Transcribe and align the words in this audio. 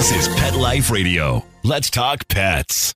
This 0.00 0.28
is 0.28 0.34
Pet 0.34 0.56
Life 0.56 0.90
Radio. 0.90 1.44
Let's 1.62 1.90
talk 1.90 2.26
pets. 2.26 2.94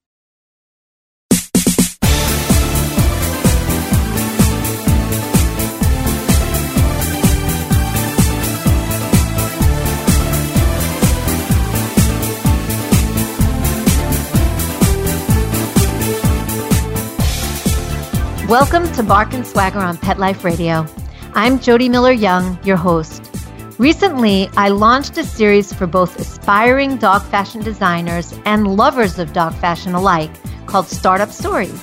Welcome 18.49 18.91
to 18.95 19.03
Bark 19.03 19.35
and 19.35 19.47
Swagger 19.47 19.81
on 19.81 19.99
Pet 19.99 20.19
Life 20.19 20.43
Radio. 20.43 20.87
I'm 21.35 21.61
Jody 21.61 21.91
Miller 21.91 22.13
Young, 22.13 22.59
your 22.65 22.79
host. 22.79 23.34
Recently, 23.79 24.49
I 24.57 24.69
launched 24.69 25.19
a 25.19 25.25
series 25.25 25.73
for 25.73 25.89
both 25.89 26.21
aspiring 26.21 26.97
dog 26.97 27.23
fashion 27.25 27.61
designers 27.61 28.33
and 28.45 28.77
lovers 28.77 29.19
of 29.19 29.33
dog 29.33 29.53
fashion 29.55 29.97
alike 29.97 30.31
called 30.67 30.87
Startup 30.87 31.31
Stories. 31.31 31.83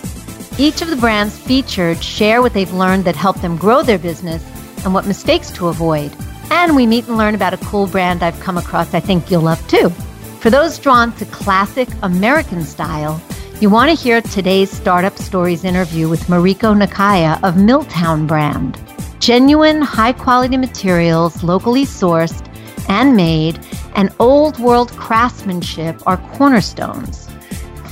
Each 0.57 0.81
of 0.81 0.89
the 0.89 0.95
brands 0.95 1.37
featured 1.37 2.01
share 2.01 2.41
what 2.41 2.53
they've 2.53 2.71
learned 2.71 3.03
that 3.03 3.17
helped 3.17 3.41
them 3.41 3.57
grow 3.57 3.83
their 3.83 3.99
business 3.99 4.41
and 4.85 4.93
what 4.93 5.05
mistakes 5.05 5.51
to 5.51 5.67
avoid. 5.67 6.15
And 6.49 6.77
we 6.77 6.87
meet 6.87 7.09
and 7.09 7.17
learn 7.17 7.35
about 7.35 7.53
a 7.53 7.65
cool 7.65 7.87
brand 7.87 8.23
I've 8.23 8.39
come 8.39 8.57
across 8.57 8.93
I 8.93 9.01
think 9.01 9.29
you'll 9.29 9.41
love 9.41 9.65
too. 9.67 9.89
For 10.39 10.49
those 10.49 10.79
drawn 10.79 11.11
to 11.17 11.25
classic 11.25 11.89
American 12.03 12.63
style, 12.63 13.21
you 13.59 13.69
want 13.69 13.89
to 13.89 14.01
hear 14.01 14.21
today's 14.21 14.71
Startup 14.71 15.17
Stories 15.17 15.65
interview 15.65 16.07
with 16.07 16.23
Mariko 16.27 16.73
Nakaya 16.73 17.43
of 17.43 17.57
Milltown 17.57 18.27
brand. 18.27 18.79
Genuine, 19.21 19.83
high 19.83 20.13
quality 20.13 20.57
materials, 20.57 21.43
locally 21.43 21.85
sourced 21.85 22.43
and 22.89 23.15
made, 23.15 23.59
and 23.93 24.09
old 24.17 24.57
world 24.57 24.91
craftsmanship 24.97 26.01
are 26.07 26.17
cornerstones. 26.33 27.27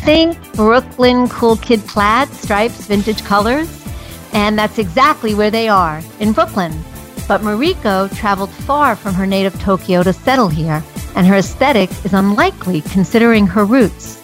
Think 0.03 0.36
Brooklyn 0.53 1.30
cool 1.30 1.55
kid 1.58 1.81
plaid, 1.81 2.30
stripes, 2.30 2.88
vintage 2.88 3.23
colors. 3.23 3.69
And 4.33 4.58
that's 4.58 4.80
exactly 4.80 5.36
where 5.36 5.52
they 5.52 5.67
are, 5.67 6.02
in 6.19 6.31
Brooklyn. 6.31 6.73
But 7.27 7.41
Mariko 7.41 8.09
traveled 8.17 8.49
far 8.49 8.95
from 8.95 9.14
her 9.14 9.27
native 9.27 9.59
Tokyo 9.61 10.02
to 10.02 10.14
settle 10.14 10.47
here, 10.47 10.83
and 11.16 11.27
her 11.27 11.36
aesthetic 11.36 11.91
is 12.03 12.14
unlikely 12.14 12.81
considering 12.81 13.45
her 13.45 13.66
roots. 13.66 14.19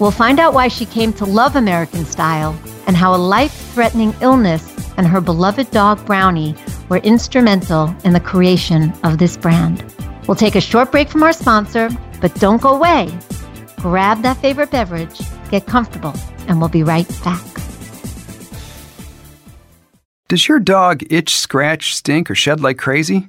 We'll 0.00 0.10
find 0.10 0.40
out 0.40 0.54
why 0.54 0.66
she 0.66 0.86
came 0.86 1.12
to 1.14 1.24
love 1.24 1.54
American 1.54 2.04
style 2.04 2.58
and 2.88 2.96
how 2.96 3.14
a 3.14 3.16
life 3.16 3.72
threatening 3.74 4.12
illness 4.20 4.77
and 4.98 5.06
her 5.06 5.22
beloved 5.22 5.70
dog 5.70 6.04
Brownie 6.04 6.54
were 6.90 6.98
instrumental 6.98 7.94
in 8.04 8.12
the 8.12 8.20
creation 8.20 8.92
of 9.04 9.16
this 9.16 9.38
brand. 9.38 9.82
We'll 10.26 10.34
take 10.34 10.56
a 10.56 10.60
short 10.60 10.92
break 10.92 11.08
from 11.08 11.22
our 11.22 11.32
sponsor, 11.32 11.88
but 12.20 12.34
don't 12.34 12.60
go 12.60 12.76
away. 12.76 13.16
Grab 13.78 14.20
that 14.22 14.36
favorite 14.38 14.70
beverage, 14.70 15.18
get 15.50 15.66
comfortable, 15.66 16.12
and 16.48 16.60
we'll 16.60 16.68
be 16.68 16.82
right 16.82 17.08
back. 17.24 17.42
Does 20.28 20.46
your 20.46 20.58
dog 20.58 21.02
itch, 21.08 21.34
scratch, 21.34 21.94
stink, 21.94 22.30
or 22.30 22.34
shed 22.34 22.60
like 22.60 22.76
crazy? 22.76 23.28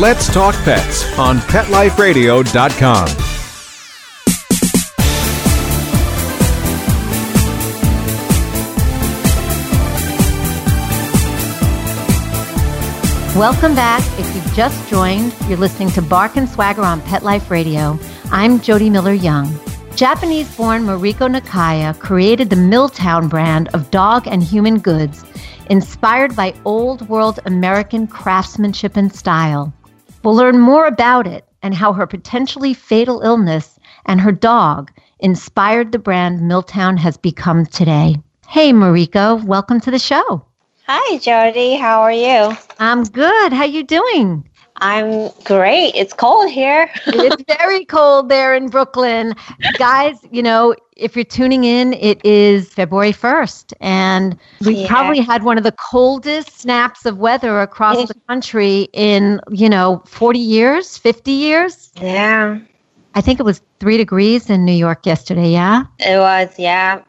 Let's 0.00 0.30
Talk 0.30 0.54
Pets 0.56 1.18
on 1.18 1.38
PetLifeRadio.com. 1.38 3.06
Welcome 13.34 13.74
back. 13.74 14.02
If 14.18 14.34
you've 14.34 14.54
just 14.54 14.86
joined, 14.90 15.34
you're 15.48 15.56
listening 15.56 15.88
to 15.92 16.02
Bark 16.02 16.36
and 16.36 16.46
Swagger 16.46 16.82
on 16.82 17.00
Pet 17.00 17.22
Life 17.22 17.50
Radio. 17.50 17.98
I'm 18.30 18.60
Jody 18.60 18.90
Miller 18.90 19.14
Young. 19.14 19.50
Japanese 19.94 20.54
born 20.58 20.82
Mariko 20.82 21.34
Nakaya 21.34 21.98
created 21.98 22.50
the 22.50 22.56
Milltown 22.56 23.28
brand 23.28 23.68
of 23.68 23.90
dog 23.90 24.28
and 24.28 24.42
human 24.42 24.78
goods 24.78 25.24
inspired 25.70 26.36
by 26.36 26.54
old 26.66 27.08
world 27.08 27.40
American 27.46 28.06
craftsmanship 28.06 28.94
and 28.98 29.14
style. 29.14 29.72
We'll 30.26 30.34
learn 30.34 30.58
more 30.58 30.88
about 30.88 31.28
it 31.28 31.44
and 31.62 31.72
how 31.72 31.92
her 31.92 32.04
potentially 32.04 32.74
fatal 32.74 33.20
illness 33.20 33.78
and 34.06 34.20
her 34.20 34.32
dog 34.32 34.90
inspired 35.20 35.92
the 35.92 36.00
brand 36.00 36.40
Milltown 36.40 36.96
has 36.96 37.16
become 37.16 37.64
today. 37.64 38.16
Hey, 38.48 38.72
Mariko, 38.72 39.44
welcome 39.44 39.78
to 39.82 39.90
the 39.92 40.00
show. 40.00 40.44
Hi, 40.88 41.18
Jody. 41.18 41.76
How 41.76 42.00
are 42.00 42.10
you? 42.10 42.56
I'm 42.80 43.04
good. 43.04 43.52
How 43.52 43.60
are 43.60 43.66
you 43.66 43.84
doing? 43.84 44.50
I'm 44.78 45.30
great. 45.44 45.94
It's 45.94 46.12
cold 46.12 46.50
here. 46.50 46.90
it's 47.06 47.42
very 47.58 47.84
cold 47.84 48.28
there 48.28 48.54
in 48.54 48.68
Brooklyn. 48.68 49.34
Guys, 49.78 50.16
you 50.30 50.42
know, 50.42 50.74
if 50.96 51.16
you're 51.16 51.24
tuning 51.24 51.64
in, 51.64 51.94
it 51.94 52.24
is 52.24 52.72
February 52.72 53.12
1st, 53.12 53.72
and 53.80 54.38
we 54.62 54.74
yeah. 54.74 54.88
probably 54.88 55.20
had 55.20 55.44
one 55.44 55.58
of 55.58 55.64
the 55.64 55.74
coldest 55.90 56.58
snaps 56.58 57.06
of 57.06 57.18
weather 57.18 57.60
across 57.60 58.08
the 58.08 58.14
country 58.28 58.88
in, 58.92 59.40
you 59.50 59.68
know, 59.68 60.02
40 60.06 60.38
years, 60.38 60.96
50 60.98 61.30
years. 61.30 61.92
Yeah. 62.00 62.58
I 63.14 63.20
think 63.20 63.40
it 63.40 63.44
was 63.44 63.62
three 63.80 63.96
degrees 63.96 64.50
in 64.50 64.64
New 64.64 64.72
York 64.72 65.06
yesterday, 65.06 65.50
yeah? 65.50 65.84
It 65.98 66.18
was, 66.18 66.58
yeah. 66.58 67.02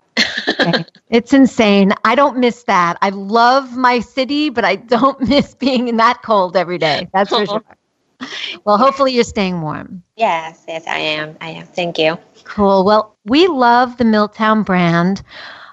It's 1.09 1.33
insane. 1.33 1.93
I 2.03 2.15
don't 2.15 2.37
miss 2.37 2.63
that. 2.63 2.97
I 3.01 3.09
love 3.09 3.77
my 3.77 3.99
city, 3.99 4.49
but 4.49 4.65
I 4.65 4.75
don't 4.75 5.19
miss 5.29 5.55
being 5.55 5.87
in 5.87 5.97
that 5.97 6.21
cold 6.23 6.57
every 6.57 6.77
day. 6.77 7.07
That's 7.13 7.33
for 7.33 7.45
sure. 7.45 7.63
Well, 8.65 8.77
hopefully 8.77 9.13
you're 9.13 9.23
staying 9.23 9.61
warm. 9.61 10.03
Yes, 10.15 10.65
yes, 10.67 10.87
I 10.87 10.97
am. 10.97 11.37
I 11.39 11.49
am. 11.49 11.65
Thank 11.67 11.99
you. 11.99 12.17
Cool. 12.43 12.83
Well, 12.83 13.15
we 13.25 13.47
love 13.47 13.97
the 13.97 14.05
Milltown 14.05 14.63
brand. 14.63 15.21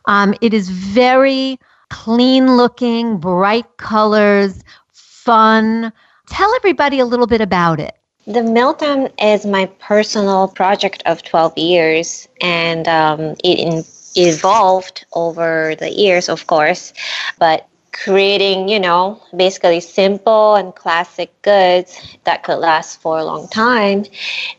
Um, 0.05 0.35
it 0.43 0.53
is 0.53 0.69
very 0.69 1.59
clean 1.89 2.57
looking, 2.57 3.17
bright 3.19 3.79
colors, 3.79 4.63
fun. 4.93 5.93
Tell 6.29 6.55
everybody 6.57 7.01
a 7.01 7.07
little 7.07 7.27
bit 7.27 7.41
about 7.41 7.81
it. 7.81 7.95
The 8.27 8.43
Milltown 8.43 9.09
is 9.19 9.45
my 9.47 9.67
personal 9.79 10.49
project 10.49 11.03
of 11.07 11.23
12 11.23 11.57
years, 11.59 12.29
and 12.41 12.87
um, 12.89 13.21
it 13.43 13.59
in- 13.59 13.85
evolved 14.15 15.05
over 15.13 15.75
the 15.79 15.91
years, 15.91 16.29
of 16.29 16.47
course, 16.47 16.93
but 17.39 17.69
creating, 17.93 18.69
you 18.69 18.81
know, 18.81 19.23
basically 19.37 19.81
simple 19.81 20.57
and 20.57 20.75
classic 20.75 21.31
goods 21.43 22.17
that 22.25 22.43
could 22.43 22.59
last 22.59 23.01
for 23.01 23.19
a 23.19 23.25
long 23.25 23.49
time. 23.49 24.05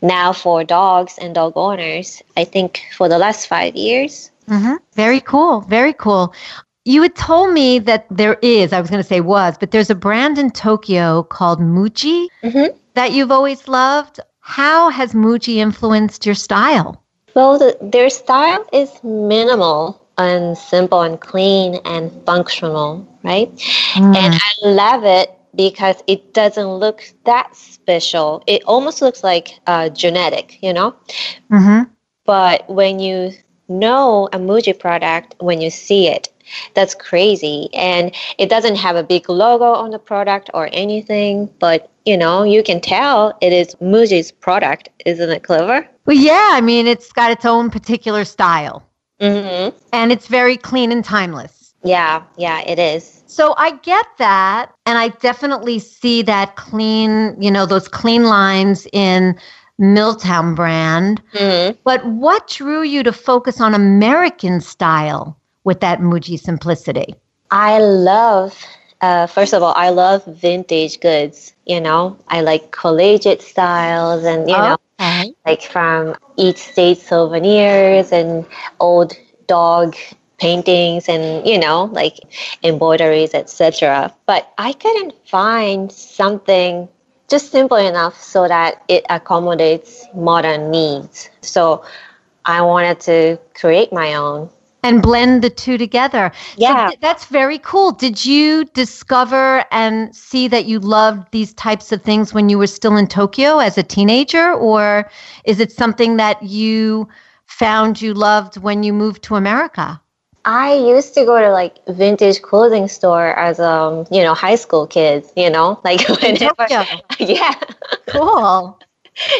Now, 0.00 0.32
for 0.32 0.64
dogs 0.64 1.18
and 1.18 1.34
dog 1.34 1.52
owners, 1.54 2.22
I 2.36 2.44
think 2.44 2.82
for 2.96 3.08
the 3.08 3.18
last 3.18 3.46
five 3.46 3.76
years. 3.76 4.30
Mm-hmm. 4.48 4.76
Very 4.94 5.20
cool. 5.20 5.60
Very 5.62 5.92
cool. 5.92 6.32
You 6.84 7.02
had 7.02 7.16
told 7.16 7.52
me 7.52 7.78
that 7.80 8.06
there 8.10 8.38
is, 8.42 8.72
I 8.72 8.80
was 8.80 8.88
going 8.88 9.02
to 9.02 9.08
say 9.08 9.20
was, 9.20 9.58
but 9.58 9.70
there's 9.70 9.90
a 9.90 9.94
brand 9.94 10.38
in 10.38 10.50
Tokyo 10.50 11.24
called 11.24 11.60
Muji 11.60 12.28
mm-hmm. 12.42 12.76
that 12.94 13.12
you've 13.12 13.32
always 13.32 13.68
loved. 13.68 14.20
How 14.40 14.88
has 14.90 15.12
Muji 15.12 15.56
influenced 15.56 16.24
your 16.24 16.36
style? 16.36 17.02
Well, 17.36 17.58
the, 17.58 17.76
their 17.82 18.08
style 18.08 18.66
is 18.72 18.90
minimal 19.04 20.00
and 20.16 20.56
simple 20.56 21.02
and 21.02 21.20
clean 21.20 21.74
and 21.84 22.10
functional, 22.24 23.06
right? 23.22 23.54
Mm. 23.92 24.16
And 24.16 24.34
I 24.34 24.66
love 24.66 25.04
it 25.04 25.32
because 25.54 26.02
it 26.06 26.32
doesn't 26.32 26.66
look 26.66 27.04
that 27.26 27.54
special. 27.54 28.42
It 28.46 28.62
almost 28.64 29.02
looks 29.02 29.22
like 29.22 29.60
uh, 29.66 29.90
genetic, 29.90 30.62
you 30.62 30.72
know? 30.72 30.96
Mm-hmm. 31.50 31.92
But 32.24 32.70
when 32.70 33.00
you 33.00 33.32
know 33.68 34.30
a 34.32 34.38
Muji 34.38 34.78
product, 34.78 35.34
when 35.38 35.60
you 35.60 35.68
see 35.68 36.08
it, 36.08 36.32
that's 36.72 36.94
crazy. 36.94 37.68
And 37.74 38.14
it 38.38 38.48
doesn't 38.48 38.76
have 38.76 38.96
a 38.96 39.02
big 39.02 39.28
logo 39.28 39.72
on 39.72 39.90
the 39.90 39.98
product 39.98 40.48
or 40.54 40.70
anything, 40.72 41.52
but 41.58 41.90
you 42.06 42.16
know, 42.16 42.42
you 42.44 42.62
can 42.62 42.80
tell 42.80 43.36
it 43.42 43.52
is 43.52 43.74
Muji's 43.76 44.32
product. 44.32 44.88
Isn't 45.04 45.30
it 45.30 45.42
clever? 45.42 45.86
Well, 46.06 46.16
yeah. 46.16 46.50
I 46.52 46.60
mean, 46.60 46.86
it's 46.86 47.12
got 47.12 47.30
its 47.30 47.44
own 47.44 47.70
particular 47.70 48.24
style. 48.24 48.82
Mm-hmm. 49.20 49.76
And 49.92 50.12
it's 50.12 50.28
very 50.28 50.56
clean 50.56 50.92
and 50.92 51.04
timeless. 51.04 51.74
Yeah, 51.82 52.22
yeah, 52.36 52.60
it 52.62 52.78
is. 52.78 53.22
So 53.26 53.54
I 53.58 53.72
get 53.76 54.06
that. 54.18 54.72
And 54.86 54.98
I 54.98 55.08
definitely 55.08 55.78
see 55.78 56.22
that 56.22 56.56
clean, 56.56 57.40
you 57.40 57.50
know, 57.50 57.66
those 57.66 57.88
clean 57.88 58.24
lines 58.24 58.86
in 58.92 59.38
Milltown 59.78 60.54
brand. 60.54 61.22
Mhm. 61.34 61.76
But 61.84 62.04
what 62.06 62.48
drew 62.48 62.82
you 62.82 63.02
to 63.02 63.12
focus 63.12 63.60
on 63.60 63.74
American 63.74 64.60
style 64.60 65.36
with 65.64 65.80
that 65.80 66.00
Muji 66.00 66.40
simplicity? 66.40 67.14
I 67.50 67.78
love, 67.78 68.58
uh, 69.00 69.26
first 69.26 69.54
of 69.54 69.62
all, 69.62 69.74
I 69.76 69.90
love 69.90 70.24
vintage 70.24 71.00
goods. 71.00 71.54
You 71.66 71.80
know, 71.80 72.18
I 72.28 72.40
like 72.42 72.70
collegiate 72.70 73.42
styles 73.42 74.24
and, 74.24 74.48
you 74.48 74.56
know, 74.56 74.76
like 75.46 75.62
from 75.62 76.14
each 76.36 76.58
state 76.58 76.98
souvenirs 76.98 78.12
and 78.12 78.46
old 78.80 79.12
dog 79.46 79.94
paintings 80.38 81.08
and 81.08 81.46
you 81.46 81.58
know 81.58 81.84
like 81.84 82.18
embroideries 82.62 83.34
etc 83.34 84.12
but 84.26 84.52
i 84.58 84.72
couldn't 84.72 85.14
find 85.26 85.90
something 85.90 86.88
just 87.28 87.50
simple 87.50 87.76
enough 87.76 88.20
so 88.22 88.46
that 88.46 88.82
it 88.88 89.04
accommodates 89.10 90.06
modern 90.14 90.70
needs. 90.70 91.30
So 91.40 91.84
i 92.44 92.60
wanted 92.62 93.00
to 93.00 93.38
create 93.54 93.92
my 93.92 94.14
own 94.14 94.50
And 94.86 95.02
blend 95.02 95.42
the 95.42 95.50
two 95.50 95.76
together. 95.78 96.32
So 96.58 96.74
Yeah. 96.74 96.86
th- 96.86 97.00
that's 97.00 97.26
very 97.26 97.58
cool. 97.58 97.92
Did 97.92 98.24
you 98.24 98.64
discover 98.66 99.64
and 99.70 100.14
see 100.14 100.48
that 100.48 100.66
you 100.66 100.78
loved 100.78 101.32
these 101.32 101.52
types 101.54 101.92
of 101.92 102.02
things 102.02 102.32
when 102.32 102.48
you 102.48 102.58
were 102.58 102.66
still 102.66 102.96
in 102.96 103.06
Tokyo 103.06 103.58
as 103.58 103.76
a 103.78 103.82
teenager? 103.82 104.52
Or 104.52 105.10
is 105.44 105.60
it 105.60 105.72
something 105.72 106.16
that 106.16 106.42
you 106.42 107.08
found 107.46 108.00
you 108.00 108.14
loved 108.14 108.56
when 108.58 108.82
you 108.82 108.92
moved 108.92 109.22
to 109.24 109.34
America? 109.36 110.00
I 110.44 110.74
used 110.74 111.14
to 111.14 111.24
go 111.24 111.40
to 111.40 111.50
like 111.50 111.84
vintage 111.86 112.40
clothing 112.42 112.88
store 112.88 113.34
as 113.36 113.58
um 113.58 114.06
you 114.10 114.22
know 114.22 114.34
high 114.34 114.54
school 114.54 114.86
kids 114.86 115.32
you 115.36 115.50
know 115.50 115.80
like 115.84 116.06
whenever 116.08 116.66
Tokyo. 116.68 116.86
yeah 117.18 117.54
Cool. 118.06 118.78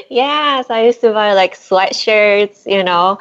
Yes, 0.09 0.71
I 0.71 0.85
used 0.87 1.01
to 1.03 1.13
buy 1.13 1.35
like 1.35 1.55
sweatshirts, 1.55 2.65
you 2.71 2.83
know, 2.83 3.19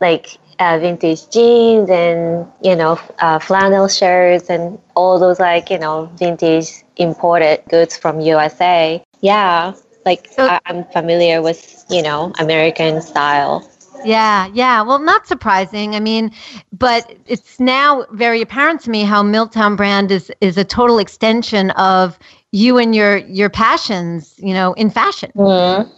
like 0.00 0.36
uh, 0.62 0.78
vintage 0.78 1.28
jeans 1.30 1.90
and, 1.90 2.46
you 2.62 2.76
know, 2.76 2.98
uh, 3.18 3.38
flannel 3.38 3.88
shirts 3.88 4.48
and 4.48 4.78
all 4.94 5.18
those 5.18 5.40
like, 5.40 5.70
you 5.70 5.78
know, 5.78 6.08
vintage 6.16 6.68
imported 6.96 7.62
goods 7.68 7.96
from 7.96 8.20
USA. 8.20 9.02
Yeah, 9.20 9.72
like 10.06 10.28
So- 10.36 10.46
I- 10.46 10.60
I'm 10.66 10.84
familiar 10.92 11.42
with, 11.42 11.84
you 11.90 12.02
know, 12.02 12.32
American 12.38 13.00
style. 13.02 13.68
Yeah, 14.04 14.48
yeah. 14.52 14.82
Well, 14.82 14.98
not 14.98 15.26
surprising. 15.26 15.94
I 15.94 16.00
mean, 16.00 16.32
but 16.72 17.12
it's 17.26 17.60
now 17.60 18.04
very 18.10 18.40
apparent 18.40 18.80
to 18.82 18.90
me 18.90 19.04
how 19.04 19.22
Milltown 19.22 19.76
brand 19.76 20.10
is 20.10 20.30
is 20.40 20.56
a 20.58 20.64
total 20.64 20.98
extension 20.98 21.70
of 21.72 22.18
you 22.50 22.78
and 22.78 22.94
your 22.96 23.18
your 23.18 23.48
passions, 23.50 24.34
you 24.38 24.54
know, 24.54 24.72
in 24.74 24.90
fashion. 24.90 25.30
Mm. 25.36 25.88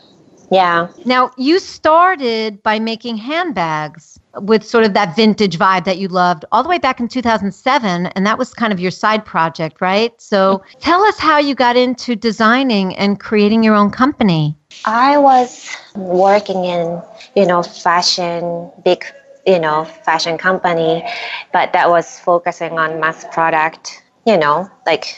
Yeah. 0.51 0.89
Now, 1.05 1.31
you 1.37 1.59
started 1.59 2.63
by 2.63 2.79
making 2.79 3.17
handbags 3.17 4.19
with 4.41 4.65
sort 4.65 4.85
of 4.85 4.95
that 4.95 5.15
vintage 5.15 5.59
vibe 5.59 5.85
that 5.85 5.99
you 5.99 6.09
loved 6.09 6.45
all 6.51 6.63
the 6.63 6.69
way 6.69 6.79
back 6.79 6.99
in 7.01 7.09
2007 7.09 8.07
and 8.07 8.27
that 8.27 8.37
was 8.37 8.53
kind 8.53 8.73
of 8.73 8.81
your 8.81 8.91
side 8.91 9.25
project, 9.25 9.81
right? 9.81 10.13
So, 10.21 10.63
tell 10.81 11.03
us 11.03 11.19
how 11.19 11.39
you 11.39 11.55
got 11.55 11.77
into 11.77 12.17
designing 12.17 12.97
and 12.97 13.19
creating 13.21 13.63
your 13.63 13.75
own 13.75 13.91
company. 13.91 14.57
I 14.85 15.19
was 15.19 15.75
working 15.95 16.65
in, 16.65 17.01
you 17.37 17.47
know, 17.47 17.63
fashion, 17.63 18.71
big, 18.85 19.05
you 19.47 19.59
know, 19.59 19.85
fashion 19.85 20.37
company, 20.37 21.05
but 21.53 21.73
that 21.73 21.89
was 21.89 22.19
focusing 22.19 22.79
on 22.79 23.01
mass 23.01 23.25
product, 23.33 24.03
you 24.27 24.37
know, 24.37 24.69
like 24.87 25.17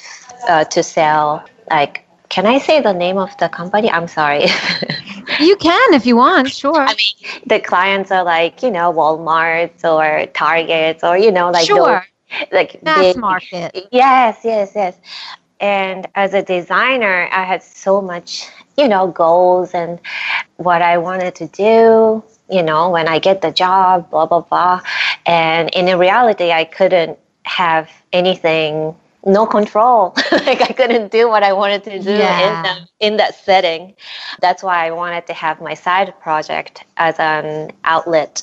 uh, 0.48 0.64
to 0.64 0.82
sell, 0.82 1.44
like, 1.70 2.05
can 2.36 2.44
I 2.44 2.58
say 2.58 2.82
the 2.82 2.92
name 2.92 3.16
of 3.16 3.34
the 3.38 3.48
company? 3.48 3.90
I'm 3.90 4.08
sorry. 4.08 4.44
You 5.40 5.56
can 5.56 5.94
if 5.94 6.06
you 6.06 6.16
want, 6.16 6.50
sure. 6.50 6.82
I 6.82 6.94
mean, 6.94 7.42
the 7.46 7.58
clients 7.58 8.10
are 8.12 8.22
like, 8.22 8.62
you 8.62 8.70
know, 8.70 8.92
Walmarts 8.92 9.82
or 9.84 10.26
Targets 10.32 11.02
or, 11.02 11.18
you 11.18 11.32
know, 11.32 11.50
like, 11.50 11.66
sure. 11.66 12.04
those, 12.30 12.48
like 12.52 12.82
Mass 12.82 13.14
big- 13.14 13.16
market. 13.16 13.88
Yes, 13.90 14.40
yes, 14.44 14.72
yes. 14.74 14.94
And 15.60 16.06
as 16.14 16.32
a 16.32 16.42
designer, 16.42 17.28
I 17.32 17.44
had 17.44 17.62
so 17.62 18.00
much, 18.00 18.48
you 18.76 18.86
know, 18.86 19.08
goals 19.08 19.74
and 19.74 19.98
what 20.58 20.80
I 20.80 20.98
wanted 20.98 21.34
to 21.36 21.46
do, 21.48 22.22
you 22.48 22.62
know, 22.62 22.90
when 22.90 23.08
I 23.08 23.18
get 23.18 23.42
the 23.42 23.50
job, 23.50 24.10
blah, 24.10 24.26
blah, 24.26 24.42
blah. 24.42 24.80
And 25.26 25.70
in 25.70 25.98
reality, 25.98 26.52
I 26.52 26.64
couldn't 26.64 27.18
have 27.44 27.90
anything, 28.12 28.94
no 29.26 29.46
control. 29.46 30.14
like 30.32 30.62
I 30.62 30.72
couldn't 30.72 31.12
do 31.12 31.28
what 31.28 31.42
I 31.42 31.52
wanted 31.52 31.84
to 31.84 31.98
do 32.00 32.10
Yeah. 32.10 32.58
in, 32.58 32.62
the, 32.62 33.06
in 33.06 33.16
that 33.18 33.34
setting. 33.34 33.94
That's 34.40 34.62
why 34.62 34.86
I 34.86 34.90
wanted 34.92 35.26
to 35.26 35.34
have 35.34 35.60
my 35.60 35.74
side 35.74 36.18
project 36.20 36.84
as 36.96 37.18
an 37.18 37.72
outlet 37.84 38.42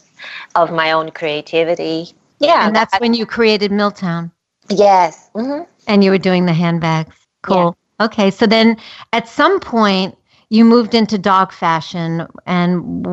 of 0.55 0.71
my 0.71 0.91
own 0.91 1.11
creativity. 1.11 2.13
Yeah. 2.39 2.67
And 2.67 2.75
that's 2.75 2.91
that- 2.93 3.01
when 3.01 3.13
you 3.13 3.25
created 3.25 3.71
Milltown 3.71 4.31
Yes. 4.69 5.29
hmm 5.35 5.61
and 5.87 6.03
you 6.03 6.11
were 6.11 6.17
doing 6.19 6.45
the 6.45 6.53
handbags. 6.53 7.15
Cool. 7.43 7.75
Okay. 8.01 8.31
So 8.31 8.45
then 8.47 8.77
at 9.13 9.27
some 9.27 9.59
point, 9.59 10.17
you 10.49 10.65
moved 10.65 10.93
into 10.95 11.17
dog 11.17 11.51
fashion. 11.51 12.27
And 12.45 13.05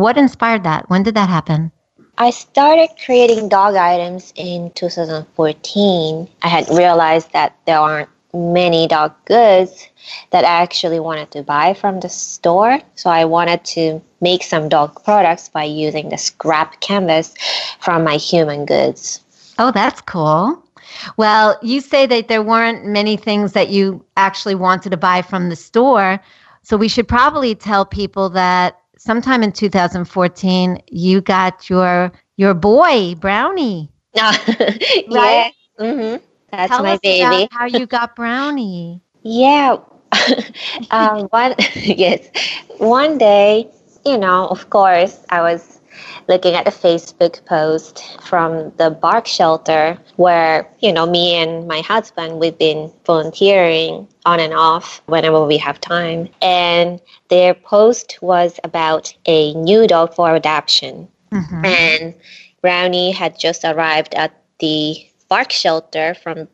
what 0.00 0.16
inspired 0.18 0.64
that? 0.64 0.88
When 0.90 1.02
did 1.02 1.14
that 1.16 1.28
happen? 1.28 1.72
I 2.24 2.30
started 2.30 2.88
creating 3.04 3.50
dog 3.50 3.74
items 3.74 4.32
in 4.34 4.70
2014. 4.70 6.28
I 6.40 6.48
had 6.48 6.66
realized 6.70 7.30
that 7.34 7.54
there 7.66 7.78
aren't 7.78 8.08
many 8.32 8.88
dog 8.88 9.12
goods 9.26 9.86
that 10.30 10.42
I 10.42 10.62
actually 10.62 11.00
wanted 11.00 11.30
to 11.32 11.42
buy 11.42 11.74
from 11.74 12.00
the 12.00 12.08
store. 12.08 12.80
So 12.94 13.10
I 13.10 13.26
wanted 13.26 13.62
to 13.76 14.00
make 14.22 14.42
some 14.42 14.70
dog 14.70 15.04
products 15.04 15.50
by 15.50 15.64
using 15.64 16.08
the 16.08 16.16
scrap 16.16 16.80
canvas 16.80 17.34
from 17.80 18.04
my 18.04 18.16
human 18.16 18.64
goods. 18.64 19.20
Oh, 19.58 19.70
that's 19.70 20.00
cool. 20.00 20.64
Well, 21.18 21.58
you 21.60 21.82
say 21.82 22.06
that 22.06 22.28
there 22.28 22.42
weren't 22.42 22.86
many 22.86 23.18
things 23.18 23.52
that 23.52 23.68
you 23.68 24.02
actually 24.16 24.54
wanted 24.54 24.88
to 24.92 24.96
buy 24.96 25.20
from 25.20 25.50
the 25.50 25.56
store. 25.56 26.18
So 26.62 26.78
we 26.78 26.88
should 26.88 27.06
probably 27.06 27.54
tell 27.54 27.84
people 27.84 28.30
that 28.30 28.80
sometime 29.04 29.42
in 29.42 29.52
2014 29.52 30.80
you 30.90 31.20
got 31.20 31.68
your 31.70 32.12
your 32.36 32.54
boy 32.54 33.14
Brownie. 33.16 33.90
yeah. 35.08 35.50
hmm 35.78 36.16
That's 36.50 36.78
Tell 36.78 36.80
my 36.80 36.96
us 36.96 37.00
baby. 37.02 37.48
how 37.50 37.66
you 37.66 37.86
got 37.86 38.16
Brownie. 38.16 39.02
Yeah. 39.22 39.76
um, 40.90 41.26
one 41.30 41.54
yes. 41.74 42.28
One 42.78 43.18
day, 43.18 43.68
you 44.04 44.18
know, 44.18 44.46
of 44.48 44.70
course, 44.70 45.24
I 45.28 45.40
was 45.42 45.80
looking 46.28 46.54
at 46.54 46.66
a 46.66 46.70
Facebook 46.70 47.44
post 47.46 48.02
from 48.22 48.72
the 48.76 48.90
BARC 48.90 49.26
Shelter 49.26 49.98
where, 50.16 50.68
you 50.80 50.92
know, 50.92 51.06
me 51.06 51.34
and 51.34 51.66
my 51.68 51.80
husband 51.80 52.38
we've 52.38 52.58
been 52.58 52.92
volunteering 53.04 54.08
on 54.24 54.40
and 54.40 54.54
off 54.54 55.02
whenever 55.06 55.44
we 55.44 55.56
have 55.58 55.80
time. 55.80 56.28
And 56.42 57.00
their 57.28 57.54
post 57.54 58.18
was 58.20 58.58
about 58.64 59.14
a 59.26 59.54
new 59.54 59.86
dog 59.86 60.14
for 60.14 60.34
adoption. 60.34 61.08
Mhm. 61.30 61.66
And 61.66 62.14
Brownie 62.62 63.12
had 63.12 63.38
just 63.38 63.64
arrived 63.64 64.14
at 64.14 64.32
the 64.58 65.06
BARC 65.28 65.50
Shelter 65.52 66.14
from 66.14 66.48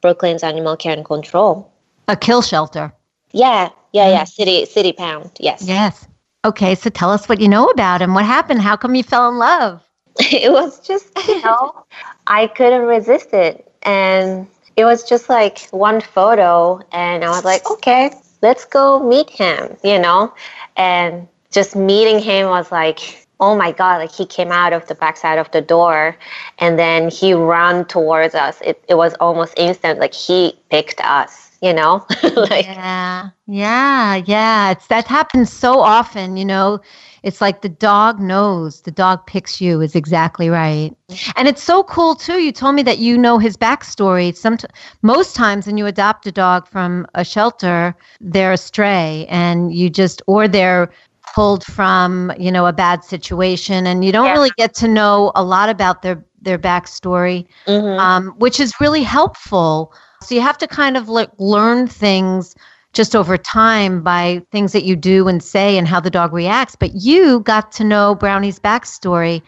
Brooklyn's 0.00 0.42
Animal 0.42 0.76
Care 0.76 0.92
and 0.92 1.04
Control. 1.04 1.70
A 2.08 2.16
kill 2.16 2.42
shelter. 2.42 2.92
Yeah, 3.32 3.70
yeah, 3.92 4.08
yeah. 4.08 4.24
City 4.24 4.66
City 4.66 4.92
Pound. 4.92 5.30
Yes. 5.38 5.62
Yes. 5.62 6.06
Okay, 6.44 6.74
so 6.74 6.88
tell 6.88 7.10
us 7.10 7.28
what 7.28 7.40
you 7.40 7.48
know 7.48 7.66
about 7.66 8.00
him. 8.00 8.14
What 8.14 8.24
happened? 8.24 8.62
How 8.62 8.76
come 8.76 8.94
you 8.94 9.02
fell 9.02 9.28
in 9.28 9.36
love? 9.36 9.82
it 10.18 10.50
was 10.50 10.80
just, 10.80 11.10
you 11.28 11.42
know, 11.42 11.84
I 12.26 12.46
couldn't 12.46 12.82
resist 12.82 13.32
it. 13.32 13.70
And 13.82 14.46
it 14.76 14.84
was 14.84 15.04
just 15.04 15.28
like 15.28 15.68
one 15.70 16.00
photo 16.00 16.80
and 16.92 17.24
I 17.24 17.30
was 17.30 17.44
like, 17.44 17.70
okay, 17.70 18.10
let's 18.42 18.64
go 18.64 19.06
meet 19.06 19.28
him, 19.28 19.76
you 19.84 19.98
know? 19.98 20.32
And 20.76 21.28
just 21.50 21.76
meeting 21.76 22.18
him 22.18 22.48
was 22.48 22.72
like, 22.72 23.26
oh 23.40 23.56
my 23.56 23.72
God, 23.72 23.96
like 23.96 24.12
he 24.12 24.24
came 24.24 24.52
out 24.52 24.72
of 24.72 24.86
the 24.86 24.94
backside 24.94 25.38
of 25.38 25.50
the 25.50 25.60
door 25.60 26.16
and 26.58 26.78
then 26.78 27.10
he 27.10 27.34
ran 27.34 27.84
towards 27.86 28.34
us. 28.34 28.60
It, 28.62 28.82
it 28.88 28.94
was 28.94 29.14
almost 29.14 29.54
instant, 29.58 29.98
like 29.98 30.14
he 30.14 30.58
picked 30.70 31.00
us, 31.00 31.49
you 31.62 31.72
know? 31.72 32.06
like, 32.36 32.68
Yeah, 32.68 33.30
yeah, 33.46 34.16
yeah. 34.16 34.70
It's 34.70 34.86
that 34.88 35.06
happens 35.06 35.52
so 35.52 35.80
often, 35.80 36.36
you 36.36 36.44
know. 36.44 36.80
It's 37.22 37.40
like 37.40 37.62
the 37.62 37.68
dog 37.68 38.20
knows, 38.20 38.82
the 38.82 38.90
dog 38.90 39.26
picks 39.26 39.60
you 39.60 39.80
is 39.80 39.94
exactly 39.94 40.48
right. 40.48 40.94
And 41.36 41.48
it's 41.48 41.62
so 41.62 41.82
cool 41.84 42.14
too. 42.14 42.40
You 42.40 42.52
told 42.52 42.74
me 42.74 42.82
that 42.82 42.98
you 42.98 43.16
know 43.18 43.38
his 43.38 43.56
backstory. 43.56 44.34
Some 44.34 44.58
most 45.02 45.34
times 45.34 45.66
when 45.66 45.76
you 45.76 45.86
adopt 45.86 46.26
a 46.26 46.32
dog 46.32 46.66
from 46.66 47.06
a 47.14 47.24
shelter, 47.24 47.94
they're 48.20 48.52
astray 48.52 49.26
and 49.28 49.74
you 49.74 49.90
just 49.90 50.22
or 50.26 50.48
they're 50.48 50.90
pulled 51.34 51.64
from, 51.64 52.32
you 52.38 52.50
know, 52.50 52.66
a 52.66 52.72
bad 52.72 53.04
situation 53.04 53.86
and 53.86 54.04
you 54.04 54.12
don't 54.12 54.30
Yeah. 54.30 54.32
really 54.32 54.50
get 54.56 54.74
to 54.74 54.88
know 54.88 55.32
a 55.34 55.42
lot 55.44 55.68
about 55.68 56.02
their 56.02 56.24
their 56.40 56.58
backstory 56.58 57.46
mhm. 57.66 57.98
um, 57.98 58.28
which 58.38 58.60
is 58.60 58.72
really 58.80 59.02
helpful. 59.02 59.92
So 60.22 60.34
you 60.34 60.40
have 60.40 60.58
to 60.58 60.68
kind 60.68 60.96
of 60.96 61.08
like 61.08 61.30
learn 61.38 61.86
things 61.86 62.54
just 62.92 63.14
over 63.14 63.38
time 63.38 64.02
by 64.02 64.42
things 64.50 64.72
that 64.72 64.84
you 64.84 64.96
do 64.96 65.28
and 65.28 65.42
say 65.42 65.78
and 65.78 65.86
how 65.86 66.00
the 66.00 66.10
dog 66.10 66.32
reacts. 66.32 66.76
But 66.76 66.94
you 66.94 67.40
got 67.40 67.72
to 67.72 67.84
know 67.84 68.14
Brownie's 68.14 68.58
backstory. 68.58 69.42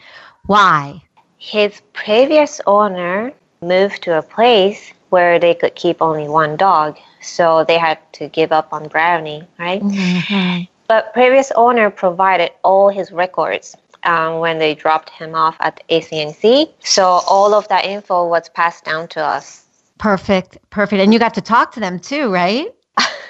Why? 0.47 1.03
His 1.39 1.83
previous 1.93 2.61
owner 2.67 3.33
moved 3.61 4.03
to 4.05 4.19
a 4.19 4.23
place 4.23 4.93
where 5.11 5.39
they 5.39 5.55
could 5.55 5.75
keep 5.75 6.01
only 6.01 6.29
one 6.29 6.57
dog, 6.57 6.99
so 7.21 7.65
they 7.65 7.79
had 7.79 7.99
to 8.15 8.29
give 8.29 8.51
up 8.51 8.73
on 8.73 8.89
Brownie, 8.89 9.47
right? 9.59 9.83
Mm-hmm. 9.83 10.65
But 10.89 11.13
previous 11.13 11.53
owner 11.53 11.91
provided 11.91 12.53
all 12.65 12.89
his 12.89 13.13
records 13.13 13.77
um, 14.05 14.39
when 14.39 14.59
they 14.59 14.75
dropped 14.75 15.11
him 15.11 15.35
off 15.35 15.57
at 15.61 15.77
the 15.77 15.95
ACNC. 15.97 16.71
So 16.81 17.05
all 17.05 17.55
of 17.55 17.69
that 17.69 17.85
info 17.85 18.27
was 18.27 18.49
passed 18.49 18.85
down 18.85 19.09
to 19.09 19.21
us. 19.21 19.62
Perfect, 20.03 20.59
perfect. 20.71 21.01
And 21.01 21.13
you 21.13 21.21
got 21.21 21.33
to 21.35 21.41
talk 21.41 21.71
to 21.75 21.81
them 21.81 22.01
too, 22.01 22.29
right? 22.33 22.75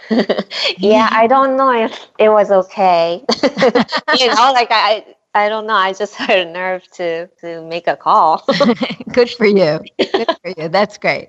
yeah, 0.79 1.07
I 1.11 1.27
don't 1.27 1.59
know 1.59 1.71
if 1.71 2.07
it 2.19 2.31
was 2.31 2.51
okay. 2.51 3.23
you 4.19 4.29
know, 4.29 4.53
like 4.55 4.69
I, 4.71 5.05
I 5.35 5.51
don't 5.51 5.67
know. 5.67 5.75
I 5.75 5.93
just 5.93 6.15
had 6.23 6.31
a 6.31 6.51
nerve 6.51 6.91
to 6.93 7.27
to 7.43 7.61
make 7.67 7.89
a 7.89 7.95
call. 7.95 8.43
Good 9.13 9.29
for 9.33 9.45
you. 9.45 9.81
Good 9.99 10.35
for 10.41 10.55
you. 10.57 10.71
That's 10.71 10.97
great. 10.97 11.29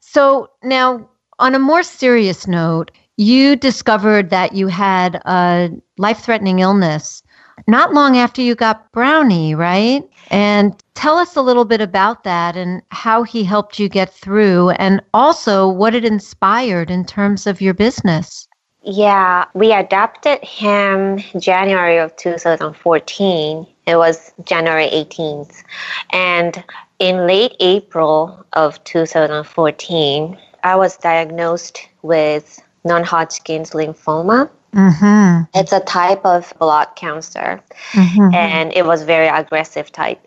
So 0.00 0.48
now, 0.62 1.06
on 1.38 1.54
a 1.54 1.58
more 1.58 1.82
serious 1.82 2.46
note, 2.46 2.90
you 3.18 3.56
discovered 3.56 4.30
that 4.30 4.54
you 4.54 4.68
had 4.68 5.16
a 5.26 5.70
life-threatening 5.98 6.60
illness 6.60 7.22
not 7.66 7.94
long 7.94 8.16
after 8.16 8.42
you 8.42 8.54
got 8.54 8.90
Brownie, 8.92 9.54
right? 9.54 10.08
And 10.30 10.80
tell 10.94 11.16
us 11.16 11.36
a 11.36 11.42
little 11.42 11.64
bit 11.64 11.80
about 11.80 12.24
that 12.24 12.56
and 12.56 12.82
how 12.90 13.22
he 13.22 13.44
helped 13.44 13.78
you 13.78 13.88
get 13.88 14.12
through, 14.12 14.70
and 14.70 15.00
also 15.14 15.68
what 15.68 15.94
it 15.94 16.04
inspired 16.04 16.90
in 16.90 17.04
terms 17.04 17.46
of 17.46 17.60
your 17.60 17.74
business. 17.74 18.46
Yeah, 18.82 19.44
we 19.54 19.72
adopted 19.72 20.42
him 20.42 21.18
January 21.38 21.98
of 21.98 22.14
2014. 22.16 23.66
It 23.86 23.96
was 23.96 24.32
January 24.44 24.88
18th. 24.88 25.62
And 26.10 26.64
in 26.98 27.26
late 27.26 27.56
April 27.60 28.44
of 28.54 28.82
2014, 28.84 30.38
I 30.62 30.76
was 30.76 30.96
diagnosed 30.96 31.88
with 32.02 32.60
non 32.84 33.04
Hodgkin's 33.04 33.70
lymphoma. 33.70 34.50
Mm-hmm. 34.74 35.44
It's 35.58 35.72
a 35.72 35.80
type 35.80 36.24
of 36.24 36.52
blood 36.58 36.88
cancer, 36.96 37.62
Mm-hmm. 37.92 38.34
and 38.34 38.72
it 38.74 38.84
was 38.84 39.02
very 39.02 39.28
aggressive 39.28 39.90
type. 39.92 40.20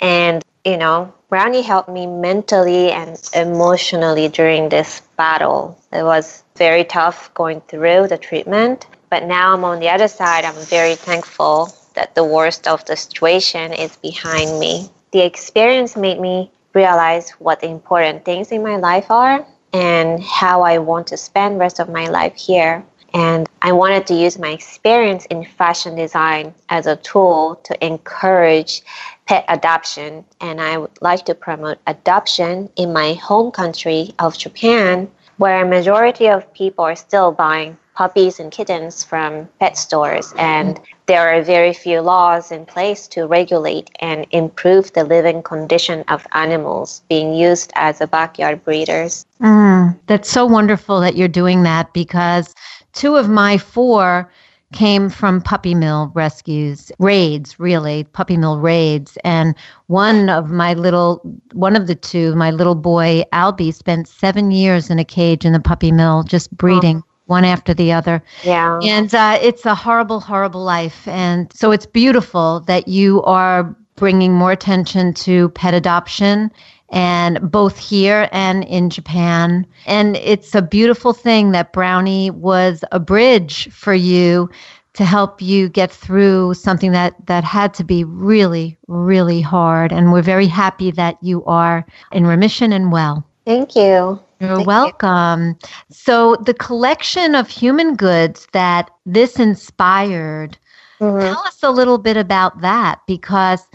And 0.00 0.42
you 0.64 0.76
know, 0.76 1.12
Brownie 1.28 1.62
helped 1.62 1.88
me 1.88 2.06
mentally 2.06 2.90
and 2.90 3.18
emotionally 3.34 4.28
during 4.28 4.68
this 4.68 5.00
battle. 5.16 5.78
It 5.92 6.02
was 6.02 6.42
very 6.56 6.84
tough 6.84 7.32
going 7.34 7.60
through 7.62 8.08
the 8.08 8.18
treatment, 8.18 8.86
but 9.10 9.24
now 9.24 9.54
I'm 9.54 9.64
on 9.64 9.78
the 9.80 9.88
other 9.88 10.08
side. 10.08 10.44
I'm 10.44 10.54
very 10.66 10.94
thankful 10.96 11.72
that 11.94 12.14
the 12.14 12.24
worst 12.24 12.66
of 12.66 12.84
the 12.86 12.96
situation 12.96 13.72
is 13.72 13.96
behind 13.96 14.58
me. 14.58 14.90
The 15.12 15.24
experience 15.24 15.96
made 15.96 16.20
me 16.20 16.50
realize 16.74 17.30
what 17.38 17.60
the 17.60 17.68
important 17.68 18.24
things 18.24 18.50
in 18.52 18.62
my 18.62 18.76
life 18.76 19.10
are 19.10 19.46
and 19.72 20.22
how 20.22 20.62
I 20.62 20.78
want 20.78 21.06
to 21.08 21.16
spend 21.16 21.58
rest 21.58 21.78
of 21.80 21.88
my 21.88 22.08
life 22.08 22.34
here. 22.36 22.84
And 23.14 23.48
I 23.62 23.72
wanted 23.72 24.06
to 24.08 24.14
use 24.14 24.38
my 24.38 24.50
experience 24.50 25.26
in 25.26 25.44
fashion 25.44 25.96
design 25.96 26.54
as 26.68 26.86
a 26.86 26.96
tool 26.96 27.60
to 27.64 27.84
encourage 27.84 28.82
pet 29.26 29.44
adoption. 29.48 30.24
And 30.40 30.60
I 30.60 30.78
would 30.78 30.98
like 31.00 31.24
to 31.26 31.34
promote 31.34 31.78
adoption 31.86 32.70
in 32.76 32.92
my 32.92 33.14
home 33.14 33.50
country 33.50 34.14
of 34.18 34.36
Japan, 34.36 35.10
where 35.38 35.64
a 35.64 35.68
majority 35.68 36.28
of 36.28 36.52
people 36.52 36.84
are 36.84 36.96
still 36.96 37.32
buying 37.32 37.78
puppies 37.96 38.38
and 38.38 38.52
kittens 38.52 39.02
from 39.02 39.48
pet 39.58 39.76
stores. 39.76 40.32
And 40.38 40.78
there 41.06 41.28
are 41.28 41.42
very 41.42 41.72
few 41.72 42.00
laws 42.00 42.52
in 42.52 42.66
place 42.66 43.08
to 43.08 43.26
regulate 43.26 43.90
and 44.00 44.26
improve 44.30 44.92
the 44.92 45.04
living 45.04 45.42
condition 45.42 46.04
of 46.08 46.26
animals 46.32 47.02
being 47.08 47.34
used 47.34 47.72
as 47.74 48.00
a 48.00 48.06
backyard 48.06 48.62
breeders. 48.64 49.24
Mm, 49.40 49.98
that's 50.06 50.30
so 50.30 50.46
wonderful 50.46 51.00
that 51.00 51.16
you're 51.16 51.28
doing 51.28 51.62
that 51.62 51.92
because 51.92 52.54
two 52.92 53.16
of 53.16 53.28
my 53.28 53.58
four 53.58 54.30
came 54.72 55.08
from 55.08 55.40
puppy 55.40 55.76
mill 55.76 56.10
rescues 56.14 56.90
raids 56.98 57.58
really 57.60 58.02
puppy 58.02 58.36
mill 58.36 58.58
raids 58.58 59.16
and 59.22 59.54
one 59.86 60.28
of 60.28 60.50
my 60.50 60.74
little 60.74 61.20
one 61.52 61.76
of 61.76 61.86
the 61.86 61.94
two 61.94 62.34
my 62.34 62.50
little 62.50 62.74
boy 62.74 63.22
albie 63.32 63.72
spent 63.72 64.08
seven 64.08 64.50
years 64.50 64.90
in 64.90 64.98
a 64.98 65.04
cage 65.04 65.44
in 65.44 65.52
the 65.52 65.60
puppy 65.60 65.92
mill 65.92 66.24
just 66.24 66.54
breeding 66.56 67.02
one 67.26 67.44
after 67.44 67.74
the 67.74 67.92
other 67.92 68.22
Yeah. 68.44 68.78
and 68.82 69.14
uh, 69.14 69.38
it's 69.42 69.66
a 69.66 69.74
horrible 69.74 70.20
horrible 70.20 70.62
life 70.62 71.06
and 71.08 71.52
so 71.52 71.70
it's 71.72 71.86
beautiful 71.86 72.60
that 72.60 72.88
you 72.88 73.22
are 73.22 73.76
bringing 73.96 74.32
more 74.32 74.52
attention 74.52 75.12
to 75.14 75.48
pet 75.50 75.74
adoption 75.74 76.50
and 76.90 77.50
both 77.50 77.78
here 77.78 78.28
and 78.30 78.62
in 78.64 78.90
Japan. 78.90 79.66
And 79.86 80.16
it's 80.16 80.54
a 80.54 80.62
beautiful 80.62 81.12
thing 81.12 81.50
that 81.50 81.72
Brownie 81.72 82.30
was 82.30 82.84
a 82.92 83.00
bridge 83.00 83.68
for 83.72 83.94
you 83.94 84.48
to 84.92 85.04
help 85.04 85.42
you 85.42 85.68
get 85.68 85.90
through 85.90 86.54
something 86.54 86.92
that 86.92 87.14
that 87.26 87.44
had 87.44 87.74
to 87.74 87.84
be 87.84 88.02
really 88.04 88.78
really 88.86 89.42
hard 89.42 89.92
and 89.92 90.10
we're 90.10 90.22
very 90.22 90.46
happy 90.46 90.90
that 90.92 91.18
you 91.22 91.44
are 91.44 91.84
in 92.12 92.26
remission 92.26 92.72
and 92.72 92.90
well. 92.90 93.22
Thank 93.44 93.76
you. 93.76 94.18
You're 94.40 94.56
Thank 94.58 94.68
you. 94.84 94.92
welcome. 94.92 95.56
So 95.90 96.36
the 96.36 96.54
collection 96.54 97.34
of 97.34 97.48
human 97.48 97.96
goods 97.96 98.46
that 98.52 98.90
this 99.06 99.38
inspired 99.38 100.58
Mhm. 101.00 101.20
Tell 101.20 101.40
us 101.46 101.62
a 101.62 101.70
little 101.70 101.98
bit 101.98 102.16
about 102.16 102.60
that 102.60 103.00
because, 103.06 103.66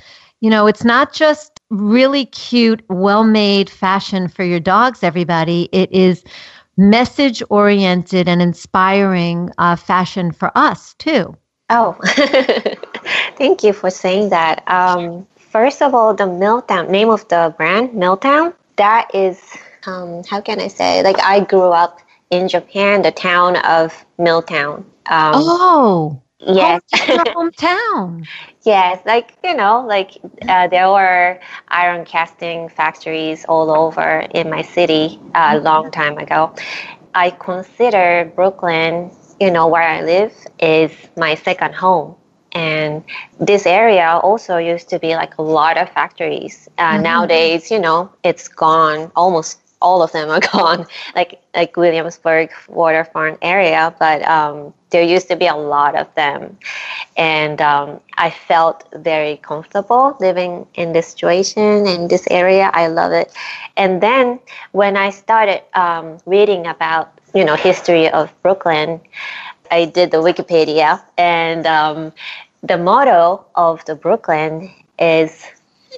you 0.41 0.49
know, 0.49 0.67
it's 0.67 0.83
not 0.83 1.13
just 1.13 1.59
really 1.69 2.25
cute, 2.25 2.83
well 2.89 3.23
made 3.23 3.69
fashion 3.69 4.27
for 4.27 4.43
your 4.43 4.59
dogs, 4.59 5.03
everybody. 5.03 5.69
It 5.71 5.91
is 5.91 6.23
message 6.77 7.43
oriented 7.49 8.27
and 8.27 8.41
inspiring 8.41 9.51
uh, 9.57 9.75
fashion 9.75 10.31
for 10.31 10.51
us, 10.55 10.93
too. 10.95 11.35
Oh, 11.69 11.97
thank 13.37 13.63
you 13.63 13.73
for 13.73 13.89
saying 13.89 14.29
that. 14.29 14.67
Um, 14.69 15.27
first 15.35 15.81
of 15.81 15.93
all, 15.93 16.13
the 16.13 16.27
Milltown 16.27 16.91
name 16.91 17.09
of 17.09 17.27
the 17.29 17.53
brand, 17.57 17.93
Milltown, 17.93 18.53
that 18.77 19.09
is, 19.13 19.41
um, 19.85 20.23
how 20.29 20.41
can 20.41 20.59
I 20.59 20.67
say? 20.67 21.03
Like 21.03 21.19
I 21.21 21.39
grew 21.41 21.71
up 21.71 21.99
in 22.29 22.47
Japan, 22.47 23.01
the 23.01 23.11
town 23.11 23.57
of 23.57 24.05
Milltown. 24.17 24.85
Um, 25.07 25.55
oh, 25.59 26.21
yes, 26.39 26.81
hometown. 27.35 28.27
yes, 28.63 29.01
like 29.05 29.35
you 29.43 29.55
know, 29.55 29.85
like 29.87 30.17
uh, 30.47 30.67
there 30.67 30.89
were 30.89 31.39
iron 31.67 32.05
casting 32.05 32.69
factories 32.69 33.45
all 33.47 33.69
over 33.71 34.25
in 34.33 34.49
my 34.49 34.61
city 34.61 35.19
a 35.33 35.57
long 35.57 35.91
time 35.91 36.17
ago. 36.17 36.53
I 37.13 37.31
consider 37.31 38.31
Brooklyn, 38.35 39.11
you 39.39 39.51
know, 39.51 39.67
where 39.67 39.83
I 39.83 40.01
live, 40.01 40.33
is 40.59 40.91
my 41.17 41.35
second 41.35 41.73
home. 41.75 42.15
And 42.53 43.03
this 43.39 43.65
area 43.65 44.19
also 44.21 44.57
used 44.57 44.89
to 44.89 44.99
be 44.99 45.15
like 45.15 45.37
a 45.37 45.41
lot 45.41 45.77
of 45.77 45.89
factories. 45.89 46.69
Uh, 46.77 46.97
Nowadays, 46.97 47.71
you 47.71 47.79
know, 47.79 48.11
it's 48.23 48.47
gone. 48.47 49.11
Almost 49.15 49.60
all 49.81 50.01
of 50.01 50.11
them 50.11 50.29
are 50.29 50.39
gone, 50.53 50.85
like 51.15 51.41
like 51.55 51.75
Williamsburg 51.75 52.51
waterfront 52.69 53.37
area. 53.41 53.93
But 53.99 54.21
um, 54.27 54.73
there 54.89 55.03
used 55.03 55.27
to 55.29 55.35
be 55.35 55.47
a 55.47 55.55
lot 55.55 55.95
of 55.95 56.13
them, 56.15 56.57
and 57.17 57.61
um, 57.61 57.99
I 58.17 58.29
felt 58.29 58.87
very 58.95 59.37
comfortable 59.37 60.15
living 60.19 60.67
in 60.75 60.93
this 60.93 61.07
situation 61.07 61.87
in 61.87 62.07
this 62.07 62.27
area. 62.29 62.69
I 62.73 62.87
love 62.87 63.11
it. 63.11 63.33
And 63.77 64.01
then 64.01 64.39
when 64.71 64.97
I 64.97 65.09
started 65.09 65.63
um, 65.75 66.17
reading 66.25 66.67
about 66.67 67.11
you 67.33 67.45
know 67.45 67.55
history 67.55 68.09
of 68.09 68.33
Brooklyn, 68.41 69.01
I 69.71 69.85
did 69.85 70.11
the 70.11 70.17
Wikipedia, 70.17 71.01
and 71.17 71.65
um, 71.65 72.13
the 72.63 72.77
motto 72.77 73.45
of 73.55 73.83
the 73.85 73.95
Brooklyn 73.95 74.71
is, 74.99 75.45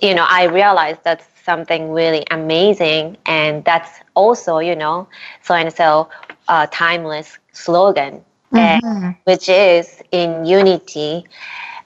you 0.02 0.14
know, 0.16 0.26
I 0.30 0.46
realized 0.46 1.00
that's 1.04 1.26
something 1.44 1.92
really 1.92 2.26
amazing, 2.32 3.18
and 3.26 3.64
that's 3.66 4.00
also, 4.16 4.60
you 4.60 4.76
know, 4.76 5.08
so 5.42 5.54
and 5.56 5.72
so 5.74 6.10
uh, 6.48 6.68
timeless 6.72 7.38
slogan, 7.54 8.24
and, 8.56 8.82
which 9.26 9.50
is 9.50 10.02
in 10.12 10.46
unity, 10.46 11.26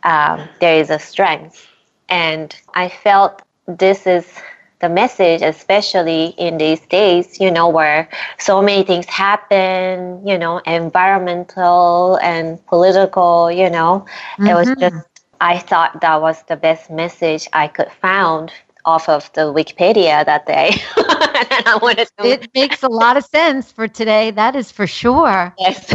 um, 0.03 0.47
there 0.59 0.79
is 0.79 0.89
a 0.89 0.99
strength, 0.99 1.67
and 2.09 2.55
I 2.73 2.89
felt 2.89 3.41
this 3.67 4.05
is 4.07 4.39
the 4.79 4.89
message, 4.89 5.41
especially 5.41 6.27
in 6.37 6.57
these 6.57 6.81
days, 6.87 7.39
you 7.39 7.51
know, 7.51 7.67
where 7.69 8.09
so 8.37 8.61
many 8.61 8.83
things 8.83 9.05
happen, 9.07 10.25
you 10.25 10.37
know, 10.37 10.59
environmental 10.59 12.17
and 12.21 12.63
political, 12.67 13.51
you 13.51 13.69
know, 13.69 14.05
it 14.45 14.53
was 14.53 14.71
just, 14.79 14.95
I 15.41 15.57
thought 15.57 16.01
that 16.01 16.21
was 16.21 16.43
the 16.43 16.55
best 16.55 16.89
message 16.89 17.47
I 17.53 17.67
could 17.67 17.91
found 17.91 18.51
off 18.88 19.10
of 19.10 19.32
the 19.34 19.53
Wikipedia 19.53 20.25
that 20.25 20.46
day. 20.48 20.70
and 20.98 21.67
I 21.67 21.77
wanted 21.82 22.10
to. 22.17 22.25
It 22.25 22.50
makes 22.56 22.82
a 22.84 22.88
lot 22.88 23.17
of 23.17 23.25
sense 23.25 23.72
for 23.72 23.88
today. 23.88 24.32
That 24.32 24.56
is 24.56 24.72
for 24.72 24.88
sure. 24.88 25.53
yes. 25.60 25.94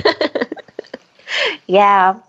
yeah. 1.67 2.21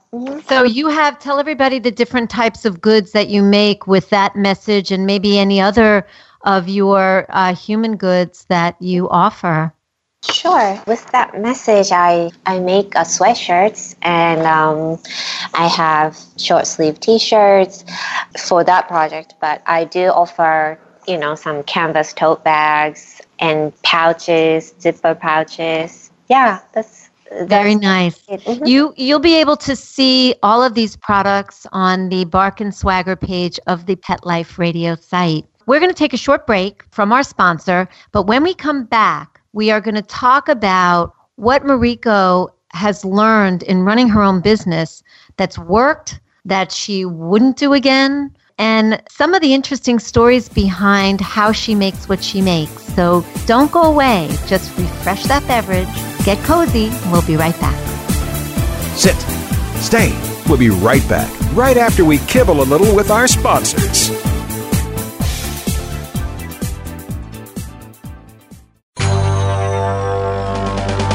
So 0.46 0.64
you 0.64 0.88
have 0.88 1.20
tell 1.20 1.40
everybody 1.40 1.80
the 1.80 1.92
different 1.92 2.30
types 2.30 2.66
of 2.66 2.80
goods 2.82 3.12
that 3.12 3.28
you 3.30 3.44
make 3.44 3.88
with 3.88 4.10
that 4.10 4.36
message, 4.36 4.92
and 4.92 5.06
maybe 5.06 5.38
any 5.38 5.60
other 5.60 6.08
of 6.42 6.70
your 6.70 7.26
uh, 7.30 7.54
human 7.56 7.98
goods 7.98 8.46
that 8.46 8.82
you 8.82 9.10
offer. 9.10 9.74
Sure. 10.24 10.82
With 10.88 11.06
that 11.12 11.40
message, 11.40 11.92
I, 11.92 12.32
I 12.46 12.60
make 12.60 12.96
uh, 12.96 13.04
sweatshirts 13.04 13.96
and 14.04 14.42
um, 14.44 14.98
I 15.54 15.68
have 15.68 16.18
short 16.38 16.66
sleeve 16.66 17.00
t 17.00 17.20
shirts 17.20 17.84
for 18.48 18.64
that 18.64 18.88
project, 18.88 19.36
but 19.42 19.62
I 19.66 19.84
do 19.84 20.08
offer, 20.08 20.80
you 21.08 21.18
know, 21.18 21.36
some 21.36 21.64
canvas 21.64 22.14
tote 22.14 22.44
bags 22.44 23.22
and 23.40 23.74
pouches, 23.84 24.74
zipper 24.80 25.14
pouches. 25.14 26.10
Yeah, 26.30 26.60
that's, 26.74 27.10
Very 27.42 27.76
nice. 27.76 28.22
Mhm. 28.28 28.68
You 28.68 28.94
you'll 28.96 29.20
be 29.20 29.36
able 29.36 29.58
to 29.58 29.76
see 29.76 30.36
all 30.44 30.64
of 30.64 30.74
these 30.76 30.96
products 30.96 31.66
on 31.74 32.10
the 32.10 32.26
Bark 32.26 32.62
and 32.62 32.74
Swagger 32.74 33.16
page 33.16 33.60
of 33.68 33.88
the 33.88 33.96
Pet 33.96 34.26
Life 34.26 34.60
Radio 34.60 34.96
site. 34.96 35.46
We're 35.66 35.80
going 35.80 35.92
to 35.92 35.98
take 35.98 36.14
a 36.14 36.18
short 36.18 36.46
break 36.46 36.84
from 36.92 37.12
our 37.12 37.24
sponsor, 37.24 37.90
but 38.12 38.24
when 38.28 38.44
we 38.44 38.54
come 38.54 38.84
back, 38.86 39.33
we 39.54 39.70
are 39.72 39.80
going 39.80 39.96
to 39.96 40.02
talk 40.02 40.50
about 40.50 41.14
what 41.36 41.64
Mariko 41.64 42.50
has 42.72 43.06
learned 43.06 43.64
in 43.64 43.84
running 43.84 44.10
her 44.10 44.22
own 44.22 44.42
business 44.42 45.04
that's 45.38 45.58
worked, 45.58 46.20
that 46.44 46.72
she 46.72 47.06
wouldn't 47.06 47.56
do 47.56 47.74
again, 47.74 48.36
and 48.58 49.02
some 49.10 49.34
of 49.34 49.42
the 49.42 49.54
interesting 49.54 50.00
stories 50.00 50.50
behind 50.50 51.22
how 51.22 51.52
she 51.52 51.74
makes 51.74 52.10
what 52.10 52.24
she 52.24 52.42
makes. 52.42 52.84
So 52.96 53.26
don't 53.46 53.72
go 53.72 53.84
away. 53.84 54.28
Just 54.48 54.78
refresh 54.78 55.24
that 55.26 55.48
beverage, 55.48 55.88
get 56.26 56.44
cozy, 56.44 56.88
and 56.88 57.12
we'll 57.12 57.26
be 57.26 57.38
right 57.38 57.60
back. 57.60 57.80
Sit. 58.98 59.16
Stay. 59.82 60.20
We'll 60.48 60.58
be 60.58 60.70
right 60.70 61.08
back, 61.08 61.32
right 61.54 61.78
after 61.78 62.04
we 62.04 62.18
kibble 62.20 62.62
a 62.62 62.66
little 62.66 62.94
with 62.96 63.10
our 63.10 63.28
sponsors. 63.28 64.33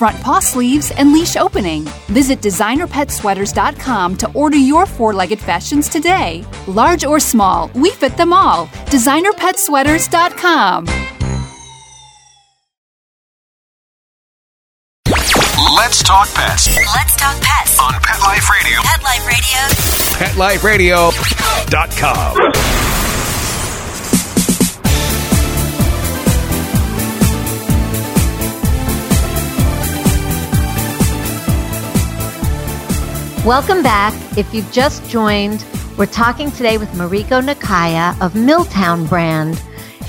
front 0.00 0.18
paw 0.22 0.40
sleeves, 0.40 0.90
and 0.92 1.12
leash 1.12 1.36
opening. 1.36 1.84
Visit 2.08 2.40
designerpetsweaters.com 2.40 4.16
to 4.16 4.32
order 4.32 4.56
your 4.56 4.86
four 4.86 5.12
legged 5.12 5.38
fashions 5.38 5.90
today. 5.90 6.42
Large 6.66 7.04
or 7.04 7.20
small, 7.20 7.70
we 7.74 7.90
fit 7.90 8.16
them 8.16 8.32
all. 8.32 8.66
Designerpetsweaters.com. 8.96 10.86
Let's 15.76 16.02
talk 16.02 16.28
pets 16.34 16.68
Let's 16.76 17.16
talk 17.16 17.36
pets. 17.42 17.78
on 17.78 17.92
Pet 17.92 18.20
Life 18.20 18.48
Radio. 18.50 18.80
Pet 18.82 19.02
Life 19.02 20.64
Radio. 20.64 21.10
PetLifeRadio.com. 21.10 22.89
Welcome 33.46 33.82
back. 33.82 34.12
If 34.36 34.52
you've 34.52 34.70
just 34.70 35.08
joined, 35.08 35.64
we're 35.96 36.04
talking 36.04 36.52
today 36.52 36.76
with 36.76 36.90
Mariko 36.90 37.40
Nakaya 37.40 38.20
of 38.20 38.34
Milltown 38.34 39.06
Brand, 39.06 39.62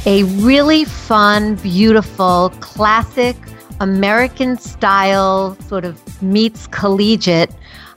a 0.06 0.24
really 0.44 0.84
fun, 0.84 1.56
beautiful, 1.56 2.50
classic 2.60 3.38
American 3.80 4.58
style 4.58 5.56
sort 5.70 5.86
of 5.86 6.22
meets 6.22 6.68
collegiate 6.68 7.52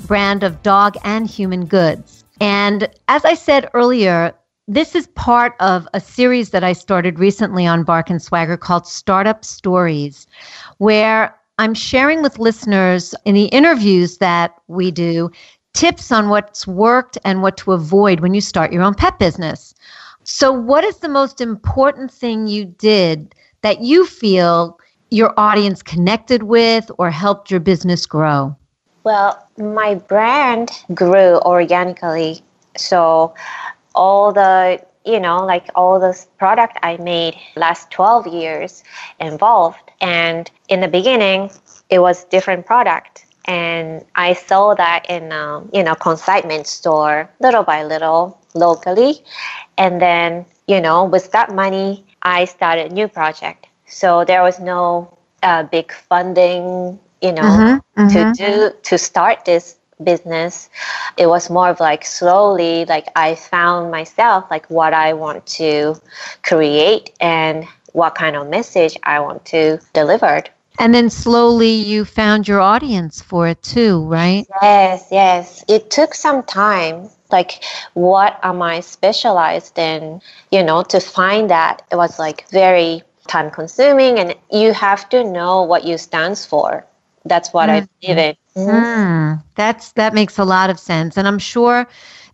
brand 0.06 0.44
of 0.44 0.62
dog 0.62 0.94
and 1.02 1.26
human 1.26 1.66
goods. 1.66 2.24
And 2.40 2.88
as 3.08 3.24
I 3.24 3.34
said 3.34 3.68
earlier, 3.74 4.32
this 4.68 4.94
is 4.94 5.08
part 5.08 5.54
of 5.58 5.88
a 5.94 6.00
series 6.00 6.50
that 6.50 6.62
I 6.62 6.74
started 6.74 7.18
recently 7.18 7.66
on 7.66 7.82
Bark 7.82 8.08
and 8.08 8.22
Swagger 8.22 8.56
called 8.56 8.86
Startup 8.86 9.44
Stories, 9.44 10.28
where 10.78 11.36
I'm 11.58 11.74
sharing 11.74 12.22
with 12.22 12.38
listeners 12.38 13.14
in 13.24 13.34
the 13.34 13.46
interviews 13.46 14.18
that 14.18 14.54
we 14.66 14.90
do 14.90 15.30
tips 15.72 16.10
on 16.10 16.28
what's 16.28 16.66
worked 16.66 17.18
and 17.24 17.42
what 17.42 17.56
to 17.58 17.72
avoid 17.72 18.20
when 18.20 18.34
you 18.34 18.40
start 18.40 18.72
your 18.72 18.82
own 18.82 18.94
pet 18.94 19.18
business. 19.18 19.74
So, 20.24 20.50
what 20.52 20.84
is 20.84 20.98
the 20.98 21.08
most 21.08 21.40
important 21.40 22.10
thing 22.10 22.46
you 22.46 22.64
did 22.64 23.34
that 23.62 23.80
you 23.80 24.06
feel 24.06 24.78
your 25.10 25.32
audience 25.36 25.82
connected 25.82 26.44
with 26.44 26.90
or 26.98 27.10
helped 27.10 27.50
your 27.50 27.60
business 27.60 28.06
grow? 28.06 28.56
Well, 29.04 29.46
my 29.58 29.94
brand 29.94 30.70
grew 30.94 31.38
organically. 31.40 32.42
So 32.76 33.34
all 33.94 34.32
the, 34.32 34.82
you 35.04 35.20
know, 35.20 35.44
like 35.44 35.68
all 35.74 35.98
this 36.00 36.26
product 36.38 36.78
I 36.82 36.96
made 36.96 37.36
last 37.56 37.90
12 37.90 38.26
years 38.26 38.82
involved. 39.20 39.90
And 40.00 40.50
in 40.68 40.80
the 40.80 40.88
beginning, 40.88 41.50
it 41.90 41.98
was 42.00 42.24
different 42.24 42.66
product. 42.66 43.26
And 43.46 44.04
I 44.14 44.32
sold 44.34 44.78
that 44.78 45.04
in, 45.08 45.32
um, 45.32 45.70
you 45.72 45.82
know, 45.82 45.94
consignment 45.94 46.66
store 46.66 47.30
little 47.40 47.62
by 47.62 47.82
little 47.84 48.38
locally. 48.54 49.22
And 49.76 50.00
then, 50.00 50.46
you 50.66 50.80
know, 50.80 51.04
with 51.04 51.30
that 51.32 51.54
money, 51.54 52.04
I 52.22 52.44
started 52.44 52.90
a 52.90 52.94
new 52.94 53.08
project. 53.08 53.66
So 53.86 54.24
there 54.24 54.42
was 54.42 54.60
no 54.60 55.16
uh, 55.42 55.64
big 55.64 55.92
funding, 55.92 56.98
you 57.20 57.32
know, 57.32 57.66
Mhm, 57.66 57.80
mhm. 57.96 58.08
to 58.08 58.24
do 58.24 58.70
to 58.82 58.98
start 58.98 59.44
this 59.44 59.76
business. 60.04 60.70
It 61.16 61.26
was 61.26 61.50
more 61.50 61.68
of 61.68 61.80
like 61.80 62.04
slowly, 62.04 62.84
like 62.84 63.08
I 63.16 63.34
found 63.34 63.90
myself, 63.90 64.44
like 64.50 64.68
what 64.70 64.92
I 64.92 65.12
want 65.12 65.46
to 65.58 66.00
create 66.42 67.12
and 67.20 67.66
what 67.92 68.14
kind 68.14 68.36
of 68.36 68.48
message 68.48 68.96
I 69.04 69.20
want 69.20 69.44
to 69.46 69.80
deliver. 69.92 70.44
And 70.78 70.92
then 70.92 71.08
slowly 71.08 71.70
you 71.70 72.04
found 72.04 72.48
your 72.48 72.60
audience 72.60 73.22
for 73.22 73.46
it 73.46 73.62
too, 73.62 74.02
right? 74.04 74.44
Yes, 74.60 75.06
yes. 75.10 75.64
It 75.68 75.90
took 75.90 76.14
some 76.14 76.42
time. 76.42 77.08
Like, 77.30 77.64
what 77.94 78.38
am 78.42 78.60
I 78.60 78.80
specialized 78.80 79.78
in? 79.78 80.20
You 80.50 80.62
know, 80.62 80.82
to 80.84 81.00
find 81.00 81.48
that 81.50 81.82
it 81.90 81.96
was 81.96 82.18
like 82.18 82.48
very 82.50 83.02
time 83.28 83.50
consuming, 83.50 84.18
and 84.18 84.34
you 84.50 84.72
have 84.72 85.08
to 85.10 85.24
know 85.24 85.62
what 85.62 85.84
you 85.84 85.96
stands 85.96 86.44
for. 86.44 86.84
That's 87.24 87.52
what 87.52 87.70
I 87.70 87.80
mm-hmm. 87.80 87.86
believe 88.00 88.18
in. 88.18 88.36
Hmm, 88.54 89.34
that's 89.56 89.92
that 89.92 90.14
makes 90.14 90.38
a 90.38 90.44
lot 90.44 90.70
of 90.70 90.78
sense, 90.78 91.16
and 91.16 91.26
I'm 91.26 91.38
sure 91.38 91.86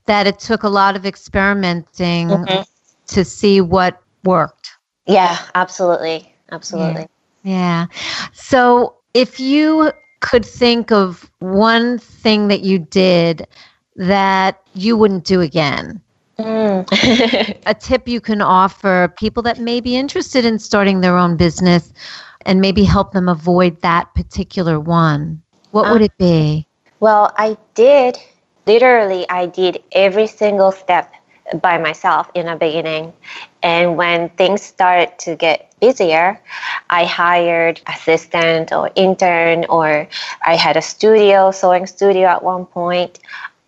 that 0.07 0.27
it 0.27 0.39
took 0.39 0.63
a 0.63 0.69
lot 0.69 0.97
of 0.97 1.07
experimenting 1.07 2.29
Mhm. 2.29 2.65
to 3.09 3.25
see 3.25 3.61
what 3.61 4.01
worked. 4.25 4.71
Yeah, 5.07 5.39
absolutely, 5.55 6.35
absolutely. 6.53 7.07
Yeah. 7.43 7.87
So, 8.33 8.95
if 9.15 9.41
you 9.41 9.93
could 10.21 10.45
think 10.45 10.93
of 10.93 11.31
one 11.39 11.99
thing 11.99 12.49
that 12.49 12.61
you 12.61 12.79
did 12.79 13.47
that 13.97 14.61
you 14.75 14.97
wouldn't 14.97 15.25
do 15.25 15.41
again, 15.41 16.01
Mm. 16.39 16.87
a 17.67 17.75
tip 17.75 18.09
you 18.09 18.21
can 18.21 18.41
offer 18.41 19.13
people 19.19 19.43
that 19.43 19.59
may 19.59 19.81
be 19.81 19.97
interested 19.97 20.45
in 20.45 20.59
starting 20.59 21.01
their 21.01 21.17
own 21.17 21.37
business 21.37 21.93
and 22.47 22.61
maybe 22.61 22.83
help 22.85 23.13
them 23.13 23.29
avoid 23.29 23.81
that 23.83 24.15
particular 24.15 24.81
one, 24.81 25.43
what 25.71 25.87
um, 25.87 25.93
would 25.93 26.03
it 26.03 26.17
be? 26.19 26.67
Well, 27.01 27.33
I 27.37 27.57
did 27.75 28.19
literally 28.67 29.29
I 29.29 29.47
did 29.47 29.83
every 29.93 30.27
single 30.27 30.73
step 30.73 31.13
by 31.63 31.79
myself 31.79 32.31
in 32.35 32.47
the 32.47 32.57
beginning. 32.57 33.13
And 33.63 33.97
when 33.97 34.29
things 34.31 34.63
started 34.63 35.19
to 35.21 35.37
get 35.37 35.75
busier, 35.81 36.41
I 36.89 37.05
hired 37.05 37.81
assistant 37.87 38.73
or 38.73 38.91
intern 38.95 39.65
or 39.69 40.09
I 40.47 40.57
had 40.57 40.77
a 40.77 40.83
studio, 40.83 41.51
sewing 41.51 41.87
studio 41.87 42.29
at 42.29 42.43
one 42.43 42.67
point. 42.67 43.19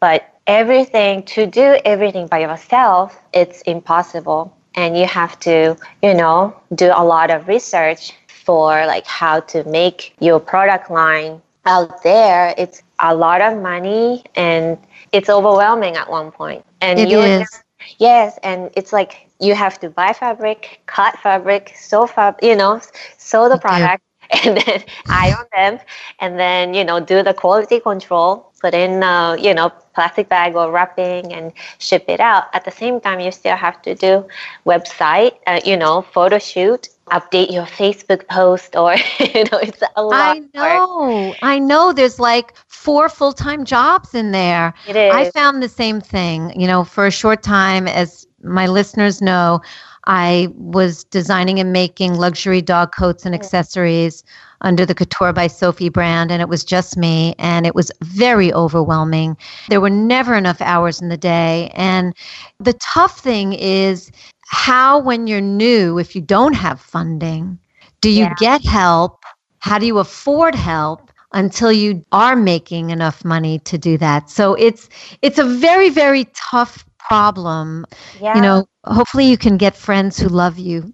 But 0.01 0.29
everything 0.47 1.25
to 1.35 1.47
do 1.47 1.79
everything 1.85 2.27
by 2.27 2.41
yourself, 2.41 3.19
it's 3.33 3.62
impossible. 3.62 4.57
And 4.75 4.97
you 4.97 5.07
have 5.07 5.38
to, 5.41 5.77
you 6.03 6.15
know, 6.15 6.57
do 6.75 6.91
a 6.95 7.05
lot 7.05 7.31
of 7.31 7.49
research 7.49 8.12
for 8.29 8.87
like 8.87 9.07
how 9.07 9.41
to 9.41 9.65
make 9.65 10.15
your 10.19 10.41
product 10.41 10.91
line 10.91 11.43
out 11.66 12.03
there 12.03 12.55
it's 12.57 12.83
a 13.01 13.14
lot 13.14 13.40
of 13.40 13.61
money 13.61 14.25
and 14.35 14.79
it's 15.12 15.29
overwhelming 15.29 15.96
at 15.96 16.09
one 16.11 16.31
point. 16.31 16.64
and 16.81 17.07
It 17.07 17.11
you 17.11 17.22
is. 17.22 17.62
Yes, 17.98 18.38
and 18.42 18.70
it's 18.77 18.92
like 18.92 19.29
you 19.40 19.55
have 19.55 19.79
to 19.81 19.90
buy 19.90 20.12
fabric, 20.12 20.81
cut 20.87 21.18
fabric, 21.18 21.72
sew 21.77 22.07
fabric, 22.07 22.42
you 22.44 22.57
know, 22.57 22.81
sew 23.18 23.48
the 23.48 23.57
product, 23.57 24.03
and 24.44 24.57
then 24.57 24.83
iron 25.09 25.46
them, 25.53 25.79
and 26.20 26.38
then 26.38 26.75
you 26.75 26.85
know 26.85 27.01
do 27.01 27.22
the 27.22 27.35
quality 27.35 27.81
control, 27.81 28.53
put 28.61 28.75
in 28.75 29.03
uh, 29.03 29.37
you 29.38 29.55
know 29.55 29.70
plastic 29.94 30.29
bag 30.29 30.55
or 30.57 30.70
wrapping, 30.70 31.33
and 31.33 31.53
ship 31.79 32.05
it 32.09 32.20
out. 32.20 32.44
At 32.53 32.64
the 32.64 32.70
same 32.70 33.01
time, 33.01 33.20
you 33.20 33.31
still 33.33 33.57
have 33.57 33.81
to 33.83 33.94
do 33.94 34.27
website, 34.66 35.33
uh, 35.46 35.61
you 35.64 35.77
know, 35.77 36.03
photo 36.03 36.38
shoot, 36.38 36.88
update 37.11 37.53
your 37.53 37.65
Facebook 37.65 38.27
post, 38.29 38.77
or 38.77 38.95
you 39.19 39.45
know, 39.45 39.59
it's 39.59 39.83
a 39.97 40.03
lot. 40.03 40.37
I 40.37 40.43
know, 40.55 41.35
I 41.43 41.59
know. 41.59 41.93
There's 41.93 42.19
like 42.19 42.55
four 42.69 43.09
full 43.09 43.33
time 43.33 43.65
jobs 43.65 44.15
in 44.15 44.33
there. 44.33 44.75
It 44.87 44.97
is. 44.97 45.12
I 45.12 45.31
found 45.31 45.62
the 45.62 45.69
same 45.69 46.01
thing. 46.01 46.59
You 46.59 46.67
know, 46.67 46.85
for 46.85 47.07
a 47.07 47.11
short 47.11 47.43
time, 47.43 47.87
as 47.87 48.27
my 48.42 48.66
listeners 48.66 49.20
know. 49.22 49.61
I 50.07 50.48
was 50.57 51.05
designing 51.05 51.61
and 51.61 51.72
making 51.72 52.14
luxury 52.14 52.61
dog 52.61 52.92
coats 52.96 53.24
and 53.24 53.35
accessories 53.35 54.24
under 54.62 54.85
the 54.85 54.94
Couture 54.94 55.33
by 55.33 55.46
Sophie 55.46 55.88
brand, 55.88 56.31
and 56.31 56.40
it 56.42 56.48
was 56.48 56.64
just 56.64 56.96
me, 56.96 57.35
and 57.38 57.66
it 57.66 57.74
was 57.74 57.90
very 58.02 58.52
overwhelming. 58.52 59.37
There 59.68 59.81
were 59.81 59.90
never 59.90 60.35
enough 60.35 60.61
hours 60.61 61.00
in 61.00 61.09
the 61.09 61.16
day. 61.16 61.70
And 61.74 62.14
the 62.59 62.74
tough 62.94 63.18
thing 63.18 63.52
is 63.52 64.11
how, 64.48 64.98
when 65.00 65.26
you're 65.26 65.40
new, 65.40 65.98
if 65.98 66.14
you 66.14 66.20
don't 66.22 66.55
have 66.55 66.81
funding, 66.81 67.59
do 68.00 68.11
you 68.11 68.26
Yeah. 68.26 68.35
get 68.37 68.64
help? 68.64 69.24
How 69.59 69.78
do 69.78 69.87
you 69.87 69.98
afford 69.98 70.55
help? 70.55 71.11
until 71.35 71.72
you 71.72 72.02
are 72.12 72.37
making 72.37 72.90
enough 72.90 73.24
money 73.24 73.59
to 73.61 73.78
do 73.78 73.96
that. 73.98 74.28
So 74.31 74.55
it's 74.55 74.88
it's 75.22 75.38
a 75.38 75.44
very 75.44 75.88
very 75.88 76.26
tough 76.35 76.85
problem 77.09 77.85
Yeah. 78.12 78.33
you 78.33 78.41
know 78.41 78.67
hopefully 78.85 79.27
you 79.27 79.37
can 79.38 79.57
get 79.57 79.75
friends 79.77 80.19
who 80.19 80.29
love 80.29 80.59
you 80.59 80.93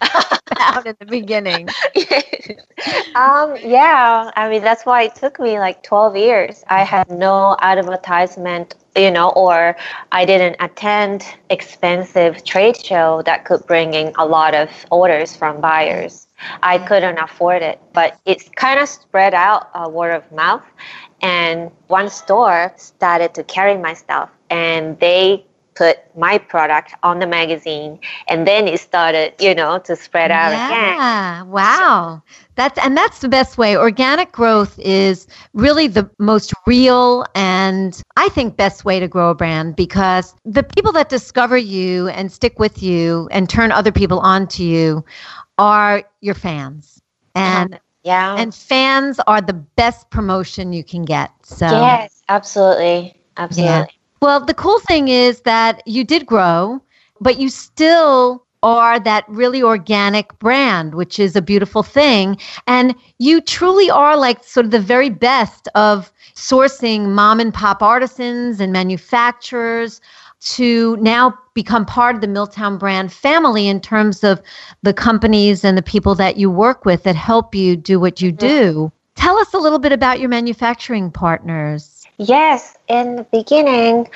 out 0.58 0.86
in 0.86 0.96
the 1.00 1.06
beginning 1.06 1.74
um, 3.14 3.56
yeah, 3.62 4.30
I 4.36 4.48
mean 4.48 4.62
that's 4.62 4.84
why 4.86 5.02
it 5.02 5.14
took 5.14 5.38
me 5.40 5.58
like 5.58 5.82
12 5.82 6.16
years. 6.16 6.64
I 6.68 6.82
had 6.84 7.10
no 7.10 7.56
advertisement, 7.60 8.74
you 8.96 9.10
know, 9.10 9.30
or 9.30 9.76
I 10.12 10.24
didn't 10.24 10.56
attend 10.60 11.24
expensive 11.50 12.44
trade 12.44 12.76
show 12.76 13.22
that 13.22 13.44
could 13.44 13.66
bring 13.66 13.94
in 13.94 14.12
a 14.18 14.26
lot 14.26 14.54
of 14.54 14.70
orders 14.90 15.36
from 15.36 15.60
buyers. 15.60 16.28
I 16.62 16.78
couldn't 16.78 17.18
afford 17.18 17.62
it, 17.62 17.80
but 17.92 18.18
it's 18.26 18.48
kind 18.50 18.80
of 18.80 18.88
spread 18.88 19.34
out 19.34 19.68
uh, 19.74 19.88
word 19.88 20.12
of 20.12 20.30
mouth. 20.32 20.64
And 21.22 21.70
one 21.88 22.08
store 22.08 22.72
started 22.76 23.34
to 23.34 23.44
carry 23.44 23.76
my 23.76 23.94
stuff, 23.94 24.30
and 24.50 24.98
they 25.00 25.44
put 25.74 25.98
my 26.16 26.38
product 26.38 26.94
on 27.02 27.18
the 27.18 27.26
magazine, 27.26 27.98
and 28.28 28.46
then 28.46 28.66
it 28.68 28.80
started, 28.80 29.34
you 29.40 29.54
know, 29.54 29.78
to 29.80 29.96
spread 29.96 30.30
out 30.30 30.52
again. 30.52 30.98
yeah 30.98 31.42
wow 31.42 32.22
that's 32.54 32.78
and 32.78 32.96
that's 32.96 33.20
the 33.20 33.28
best 33.28 33.58
way 33.58 33.76
organic 33.76 34.32
growth 34.32 34.78
is 34.78 35.26
really 35.54 35.86
the 35.86 36.08
most 36.18 36.52
real 36.66 37.24
and 37.34 38.02
i 38.16 38.28
think 38.28 38.56
best 38.56 38.84
way 38.84 38.98
to 39.00 39.08
grow 39.08 39.30
a 39.30 39.34
brand 39.34 39.76
because 39.76 40.34
the 40.44 40.62
people 40.62 40.92
that 40.92 41.08
discover 41.08 41.56
you 41.56 42.08
and 42.08 42.30
stick 42.30 42.58
with 42.58 42.82
you 42.82 43.28
and 43.30 43.48
turn 43.48 43.70
other 43.72 43.92
people 43.92 44.18
on 44.20 44.46
to 44.46 44.62
you 44.64 45.04
are 45.58 46.02
your 46.20 46.34
fans 46.34 47.00
and 47.34 47.78
Yeah. 48.02 48.34
and 48.36 48.54
fans 48.54 49.20
are 49.26 49.40
the 49.40 49.54
best 49.54 50.10
promotion 50.10 50.72
you 50.72 50.84
can 50.84 51.04
get 51.04 51.30
so 51.44 51.66
Yes, 51.68 52.22
absolutely. 52.28 53.22
Absolutely. 53.36 53.99
Well, 54.22 54.44
the 54.44 54.54
cool 54.54 54.80
thing 54.80 55.08
is 55.08 55.40
that 55.42 55.82
you 55.86 56.04
did 56.04 56.26
grow, 56.26 56.82
but 57.20 57.38
you 57.38 57.48
still 57.48 58.44
are 58.62 59.00
that 59.00 59.24
really 59.28 59.62
organic 59.62 60.38
brand, 60.38 60.94
which 60.94 61.18
is 61.18 61.34
a 61.34 61.42
beautiful 61.42 61.82
thing. 61.82 62.36
And 62.66 62.94
you 63.18 63.40
truly 63.40 63.90
are 63.90 64.16
like 64.16 64.44
sort 64.44 64.66
of 64.66 64.72
the 64.72 64.80
very 64.80 65.08
best 65.08 65.68
of 65.74 66.12
sourcing 66.34 67.08
mom 67.08 67.40
and 67.40 67.54
pop 67.54 67.82
artisans 67.82 68.60
and 68.60 68.72
manufacturers 68.72 70.00
to 70.40 70.96
now 70.98 71.38
become 71.54 71.84
part 71.84 72.14
of 72.14 72.20
the 72.20 72.28
Milltown 72.28 72.78
brand 72.78 73.12
family 73.12 73.68
in 73.68 73.80
terms 73.80 74.24
of 74.24 74.40
the 74.82 74.94
companies 74.94 75.64
and 75.64 75.76
the 75.76 75.82
people 75.82 76.14
that 76.14 76.36
you 76.36 76.50
work 76.50 76.84
with 76.84 77.02
that 77.02 77.16
help 77.16 77.54
you 77.54 77.76
do 77.76 78.00
what 78.00 78.20
you 78.20 78.30
mm-hmm. 78.30 78.46
do. 78.46 78.92
Tell 79.16 79.36
us 79.38 79.52
a 79.52 79.58
little 79.58 79.78
bit 79.78 79.92
about 79.92 80.18
your 80.20 80.30
manufacturing 80.30 81.10
partners. 81.10 81.99
Yes, 82.20 82.76
in 82.86 83.16
the 83.16 83.22
beginning, 83.24 84.06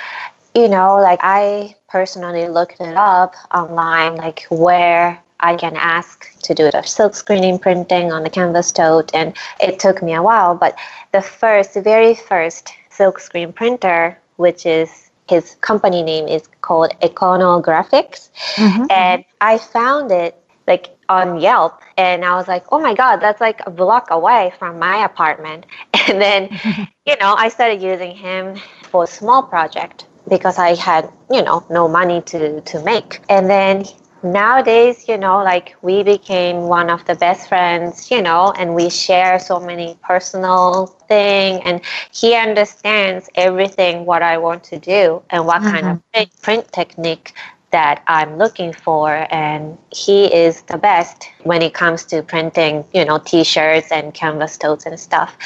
you 0.54 0.68
know, 0.68 0.96
like 0.96 1.20
I 1.22 1.74
personally 1.88 2.48
looked 2.48 2.80
it 2.80 2.96
up 2.96 3.34
online, 3.52 4.16
like 4.16 4.44
where 4.50 5.18
I 5.40 5.56
can 5.56 5.74
ask 5.76 6.38
to 6.40 6.54
do 6.54 6.70
the 6.70 6.82
silk 6.82 7.14
screening 7.14 7.58
printing 7.58 8.12
on 8.12 8.22
the 8.22 8.28
canvas 8.28 8.72
tote, 8.72 9.10
and 9.14 9.34
it 9.58 9.78
took 9.78 10.02
me 10.02 10.12
a 10.12 10.22
while. 10.22 10.54
But 10.54 10.76
the 11.12 11.22
first, 11.22 11.74
very 11.76 12.14
first 12.14 12.74
silk 12.90 13.20
screen 13.20 13.54
printer, 13.54 14.18
which 14.36 14.66
is 14.66 15.10
his 15.28 15.54
company 15.62 16.02
name 16.02 16.28
is 16.28 16.46
called 16.60 16.92
Econographics, 17.00 18.28
mm-hmm, 18.56 18.82
mm-hmm. 18.82 18.84
and 18.90 19.24
I 19.40 19.56
found 19.56 20.12
it 20.12 20.36
like 20.66 20.93
on 21.08 21.40
Yelp, 21.40 21.80
and 21.96 22.24
I 22.24 22.34
was 22.34 22.48
like, 22.48 22.64
oh 22.72 22.80
my 22.80 22.94
god, 22.94 23.16
that's 23.16 23.40
like 23.40 23.60
a 23.66 23.70
block 23.70 24.08
away 24.10 24.52
from 24.58 24.78
my 24.78 25.04
apartment. 25.04 25.66
And 26.06 26.20
then, 26.20 26.50
you 27.06 27.16
know, 27.16 27.34
I 27.34 27.48
started 27.48 27.80
using 27.80 28.14
him 28.14 28.56
for 28.82 29.04
a 29.04 29.06
small 29.06 29.42
project 29.42 30.06
because 30.28 30.58
I 30.58 30.74
had, 30.74 31.10
you 31.30 31.42
know, 31.42 31.64
no 31.70 31.88
money 31.88 32.20
to 32.22 32.60
to 32.60 32.82
make. 32.82 33.20
And 33.30 33.48
then 33.48 33.84
nowadays, 34.24 35.06
you 35.06 35.18
know, 35.18 35.42
like 35.42 35.76
we 35.82 36.02
became 36.02 36.62
one 36.68 36.90
of 36.90 37.04
the 37.04 37.14
best 37.14 37.48
friends, 37.48 38.10
you 38.10 38.22
know, 38.22 38.52
and 38.58 38.74
we 38.74 38.88
share 38.88 39.38
so 39.38 39.60
many 39.60 39.98
personal 40.02 40.86
thing 41.08 41.62
and 41.62 41.80
he 42.10 42.34
understands 42.34 43.28
everything 43.34 44.06
what 44.06 44.22
I 44.22 44.38
want 44.38 44.64
to 44.64 44.78
do 44.78 45.22
and 45.30 45.46
what 45.46 45.62
kind 45.62 45.86
of 45.86 45.96
mm-hmm. 45.98 46.12
print, 46.12 46.42
print 46.42 46.72
technique 46.72 47.34
that 47.74 48.04
I'm 48.06 48.38
looking 48.38 48.72
for 48.72 49.26
and 49.34 49.76
he 49.90 50.32
is 50.32 50.62
the 50.62 50.78
best 50.78 51.28
when 51.42 51.60
it 51.60 51.74
comes 51.74 52.04
to 52.04 52.22
printing, 52.22 52.84
you 52.94 53.04
know, 53.04 53.18
t-shirts 53.18 53.90
and 53.90 54.14
canvas 54.14 54.56
totes 54.56 54.86
and 54.86 54.98
stuff. 54.98 55.36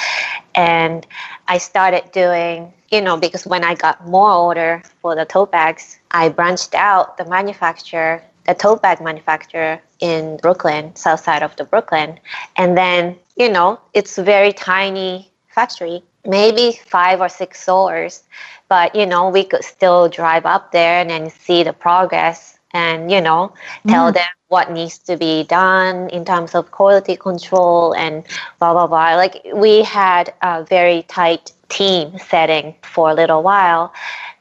And 0.54 1.06
I 1.48 1.56
started 1.56 2.12
doing, 2.12 2.74
you 2.90 3.00
know, 3.00 3.16
because 3.16 3.46
when 3.46 3.64
I 3.64 3.74
got 3.74 4.06
more 4.06 4.30
order 4.30 4.82
for 5.00 5.14
the 5.14 5.24
tote 5.24 5.50
bags, 5.50 5.98
I 6.10 6.28
branched 6.28 6.74
out 6.74 7.16
the 7.16 7.24
manufacturer, 7.24 8.22
the 8.46 8.52
tote 8.52 8.82
bag 8.82 9.00
manufacturer 9.00 9.80
in 10.00 10.36
Brooklyn, 10.36 10.94
south 10.96 11.20
side 11.20 11.42
of 11.42 11.56
the 11.56 11.64
Brooklyn. 11.64 12.20
And 12.56 12.76
then, 12.76 13.16
you 13.36 13.50
know, 13.50 13.80
it's 13.94 14.18
very 14.18 14.52
tiny 14.52 15.30
factory, 15.48 16.02
maybe 16.28 16.78
five 16.86 17.20
or 17.20 17.28
six 17.28 17.60
stores 17.62 18.22
but 18.68 18.94
you 18.94 19.06
know 19.06 19.28
we 19.30 19.42
could 19.42 19.64
still 19.64 20.08
drive 20.08 20.46
up 20.46 20.70
there 20.72 21.00
and 21.00 21.10
then 21.10 21.30
see 21.30 21.62
the 21.62 21.72
progress 21.72 22.58
and 22.72 23.10
you 23.10 23.20
know 23.20 23.52
tell 23.86 24.10
mm. 24.10 24.14
them 24.14 24.28
what 24.48 24.70
needs 24.70 24.98
to 24.98 25.16
be 25.16 25.44
done 25.44 26.08
in 26.10 26.24
terms 26.24 26.54
of 26.54 26.70
quality 26.70 27.16
control 27.16 27.94
and 27.94 28.24
blah 28.58 28.72
blah 28.72 28.86
blah. 28.86 29.14
Like 29.14 29.46
we 29.54 29.82
had 29.82 30.32
a 30.42 30.64
very 30.64 31.02
tight 31.04 31.52
team 31.68 32.18
setting 32.18 32.74
for 32.82 33.10
a 33.10 33.14
little 33.14 33.42
while 33.42 33.92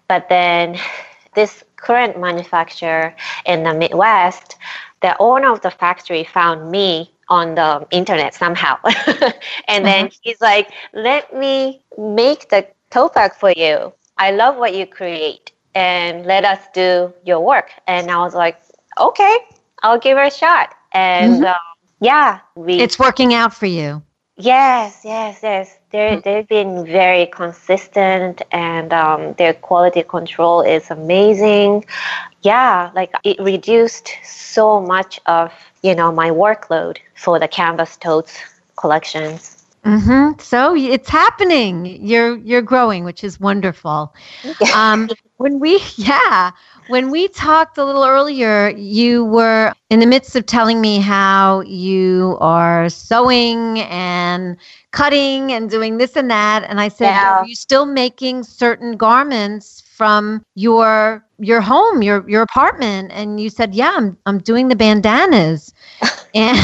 but 0.07 0.29
then 0.29 0.77
this 1.35 1.63
current 1.75 2.19
manufacturer 2.19 3.15
in 3.45 3.63
the 3.63 3.73
midwest 3.73 4.57
the 5.01 5.15
owner 5.19 5.51
of 5.51 5.61
the 5.61 5.71
factory 5.71 6.23
found 6.23 6.71
me 6.71 7.11
on 7.29 7.55
the 7.55 7.85
internet 7.91 8.33
somehow 8.33 8.77
and 9.67 9.85
then 9.85 10.09
he's 10.21 10.39
like 10.41 10.71
let 10.93 11.35
me 11.35 11.81
make 11.97 12.49
the 12.49 12.65
bag 13.13 13.33
for 13.35 13.51
you 13.51 13.93
I 14.17 14.31
love 14.31 14.57
what 14.57 14.75
you 14.75 14.85
create 14.85 15.51
and 15.75 16.25
let 16.25 16.43
us 16.43 16.59
do 16.73 17.13
your 17.23 17.39
work. 17.39 17.71
And 17.87 18.09
I 18.09 18.17
was 18.19 18.33
like, 18.33 18.59
okay, 18.99 19.37
I'll 19.83 19.99
give 19.99 20.17
it 20.17 20.33
a 20.33 20.35
shot. 20.35 20.73
And 20.91 21.43
um, 21.45 21.55
yeah, 22.01 22.39
we. 22.55 22.81
It's 22.81 22.97
working 22.97 23.33
out 23.33 23.53
for 23.53 23.67
you. 23.67 24.01
Yes, 24.37 25.01
yes, 25.03 25.39
yes. 25.43 25.76
They're, 25.91 26.17
they've 26.17 26.47
been 26.47 26.85
very 26.85 27.25
consistent 27.27 28.41
and 28.51 28.91
um, 28.93 29.33
their 29.33 29.53
quality 29.53 30.03
control 30.03 30.61
is 30.61 30.89
amazing. 30.91 31.85
Yeah, 32.41 32.91
like 32.95 33.11
it 33.23 33.39
reduced 33.39 34.09
so 34.23 34.79
much 34.81 35.19
of, 35.25 35.51
you 35.83 35.95
know, 35.95 36.11
my 36.11 36.29
workload 36.29 36.97
for 37.15 37.39
the 37.39 37.47
canvas 37.47 37.97
totes 37.97 38.37
collections. 38.77 39.65
hmm 39.83 40.31
So 40.39 40.75
it's 40.75 41.09
happening. 41.09 41.85
You're 42.05 42.37
you're 42.37 42.61
growing, 42.61 43.03
which 43.05 43.23
is 43.23 43.39
wonderful. 43.39 44.13
Um, 44.71 45.09
when 45.37 45.59
we 45.59 45.81
yeah, 45.95 46.51
when 46.87 47.11
we 47.11 47.27
talked 47.29 47.77
a 47.77 47.85
little 47.85 48.03
earlier, 48.03 48.69
you 48.69 49.25
were 49.25 49.73
in 49.89 49.99
the 49.99 50.05
midst 50.07 50.35
of 50.35 50.45
telling 50.45 50.81
me 50.81 50.99
how 50.99 51.61
you 51.61 52.37
are 52.41 52.89
sewing 52.89 53.79
and 53.81 54.57
cutting 54.91 55.51
and 55.51 55.69
doing 55.69 55.97
this 55.97 56.15
and 56.15 56.29
that, 56.31 56.63
and 56.67 56.79
I 56.81 56.89
said, 56.89 57.15
Yeah. 57.15 57.39
"Are 57.39 57.45
you 57.47 57.55
still 57.55 57.85
making 57.85 58.43
certain 58.43 58.97
garments 58.97 59.81
from 59.81 60.43
your 60.55 61.25
your 61.39 61.61
home, 61.61 62.01
your 62.01 62.27
your 62.29 62.41
apartment, 62.43 63.11
and 63.13 63.39
you 63.39 63.49
said, 63.49 63.75
"Yeah, 63.75 63.93
I'm 63.95 64.17
I'm 64.25 64.39
doing 64.39 64.69
the 64.69 64.75
bandanas," 64.75 65.73
and, 66.33 66.57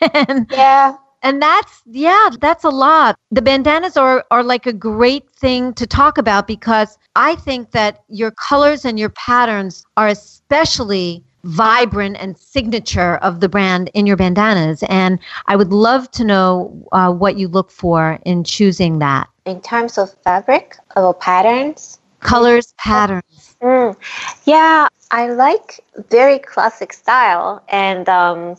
and 0.14 0.46
yeah. 0.50 0.96
And 1.22 1.42
that's 1.42 1.82
yeah, 1.86 2.30
that's 2.40 2.64
a 2.64 2.70
lot. 2.70 3.16
The 3.30 3.42
bandanas 3.42 3.96
are 3.96 4.24
are 4.30 4.42
like 4.42 4.66
a 4.66 4.72
great 4.72 5.30
thing 5.30 5.74
to 5.74 5.86
talk 5.86 6.18
about 6.18 6.46
because 6.46 6.98
I 7.16 7.34
think 7.36 7.72
that 7.72 8.04
your 8.08 8.30
colors 8.30 8.84
and 8.84 8.98
your 8.98 9.10
patterns 9.10 9.84
are 9.96 10.08
especially 10.08 11.24
vibrant 11.44 12.16
and 12.20 12.36
signature 12.36 13.16
of 13.16 13.40
the 13.40 13.48
brand 13.48 13.90
in 13.94 14.06
your 14.06 14.16
bandanas. 14.16 14.82
And 14.88 15.18
I 15.46 15.56
would 15.56 15.72
love 15.72 16.10
to 16.12 16.24
know 16.24 16.86
uh, 16.92 17.12
what 17.12 17.36
you 17.36 17.48
look 17.48 17.70
for 17.70 18.18
in 18.24 18.44
choosing 18.44 18.98
that. 18.98 19.28
In 19.46 19.60
terms 19.60 19.98
of 19.98 20.12
fabric 20.22 20.76
or 20.96 21.14
patterns? 21.14 21.98
Colors, 22.20 22.74
patterns. 22.78 23.56
Mm. 23.62 23.96
Yeah, 24.44 24.88
I 25.10 25.30
like 25.30 25.80
very 26.10 26.38
classic 26.38 26.92
style. 26.92 27.62
And 27.68 28.08
um, 28.08 28.56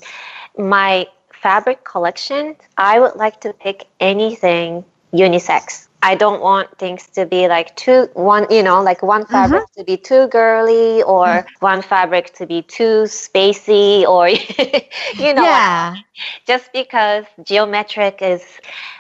my 0.58 1.08
fabric 1.42 1.84
collection, 1.84 2.56
I 2.78 3.00
would 3.00 3.16
like 3.16 3.42
to 3.42 3.54
pick 3.54 3.88
anything 4.00 4.86
unisex. 5.14 5.88
I 6.04 6.16
don't 6.16 6.42
want 6.42 6.76
things 6.80 7.06
to 7.10 7.28
be 7.28 7.48
like 7.48 7.76
too 7.76 8.10
one, 8.14 8.48
you 8.50 8.64
know, 8.64 8.82
like 8.82 9.04
one 9.04 9.24
fabric 9.26 9.64
mm-hmm. 9.64 9.80
to 9.82 9.86
be 9.86 9.98
too 9.98 10.28
girly 10.28 11.04
or 11.04 11.28
mm-hmm. 11.28 11.54
one 11.60 11.84
fabric 11.84 12.34
to 12.36 12.48
be 12.48 12.64
too 12.64 13.04
spacey 13.04 14.04
or 14.04 14.30
you 15.24 15.34
know, 15.34 15.44
yeah. 15.44 15.96
just 16.48 16.74
because 16.74 17.26
geometric 17.44 18.20
is 18.22 18.44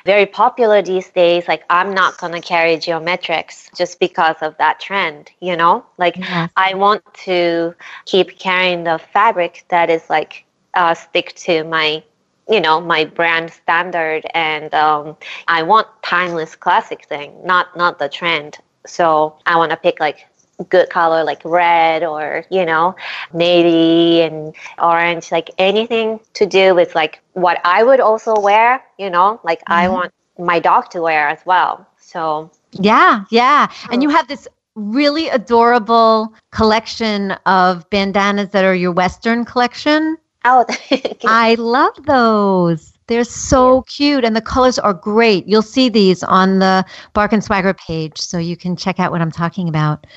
very 0.05 0.27
popular 0.27 0.83
these 0.83 1.09
days, 1.09 1.47
like 1.47 1.63
I'm 1.71 1.91
not 1.91 2.19
going 2.19 2.33
to 2.33 2.41
carry 2.41 2.77
geometrics 2.77 3.75
just 3.75 3.99
because 3.99 4.35
of 4.41 4.55
that 4.57 4.79
trend, 4.79 5.31
you 5.39 5.57
know? 5.57 5.83
Like 5.97 6.17
I 6.55 6.75
want 6.75 7.01
to 7.25 7.73
keep 8.05 8.37
carrying 8.37 8.83
the 8.83 8.99
fabric 9.11 9.65
that 9.69 9.89
is 9.89 10.07
like 10.07 10.45
uh, 10.75 10.93
stick 10.93 11.33
to 11.35 11.63
my 11.63 12.03
you 12.51 12.61
know 12.61 12.79
my 12.81 13.05
brand 13.05 13.51
standard 13.51 14.25
and 14.33 14.73
um, 14.73 15.15
i 15.47 15.63
want 15.63 15.87
timeless 16.03 16.55
classic 16.55 17.05
thing 17.05 17.33
not 17.45 17.75
not 17.75 17.99
the 17.99 18.09
trend. 18.09 18.57
So 18.85 19.35
i 19.45 19.55
want 19.55 19.71
to 19.71 19.77
pick 19.77 19.99
like 19.99 20.27
good 20.69 20.89
color 20.89 21.23
like 21.23 21.41
red 21.43 22.03
or 22.03 22.45
you 22.51 22.65
know 22.65 22.95
navy 23.33 24.21
and 24.21 24.53
orange 24.77 25.31
like 25.31 25.49
anything 25.57 26.19
to 26.33 26.45
do 26.45 26.75
with 26.75 26.93
like 26.93 27.19
what 27.33 27.59
i 27.65 27.81
would 27.81 27.99
also 27.99 28.39
wear 28.39 28.83
you 28.99 29.09
know 29.09 29.39
like 29.43 29.59
mm-hmm. 29.61 29.73
i 29.73 29.89
want 29.89 30.13
my 30.41 30.59
dog 30.59 30.89
to 30.91 31.01
wear 31.01 31.27
as 31.27 31.39
well. 31.45 31.87
So 31.97 32.51
yeah 32.73 33.25
yeah. 33.31 33.71
And 33.91 34.03
you 34.03 34.09
have 34.09 34.27
this 34.27 34.47
really 34.75 35.27
adorable 35.29 36.33
collection 36.51 37.31
of 37.45 37.89
bandanas 37.89 38.49
that 38.49 38.63
are 38.63 38.75
your 38.75 38.91
western 38.91 39.45
collection 39.45 40.17
Oh, 40.45 40.65
I 41.25 41.55
love 41.55 41.93
those. 42.05 42.93
They're 43.07 43.23
so 43.23 43.81
cute 43.83 44.23
and 44.23 44.35
the 44.35 44.41
colors 44.41 44.79
are 44.79 44.93
great. 44.93 45.47
You'll 45.47 45.61
see 45.61 45.89
these 45.89 46.23
on 46.23 46.59
the 46.59 46.85
Bark 47.13 47.33
and 47.33 47.43
Swagger 47.43 47.73
page 47.73 48.17
so 48.17 48.37
you 48.37 48.55
can 48.55 48.75
check 48.75 48.99
out 48.99 49.11
what 49.11 49.21
I'm 49.21 49.31
talking 49.31 49.67
about. 49.67 50.07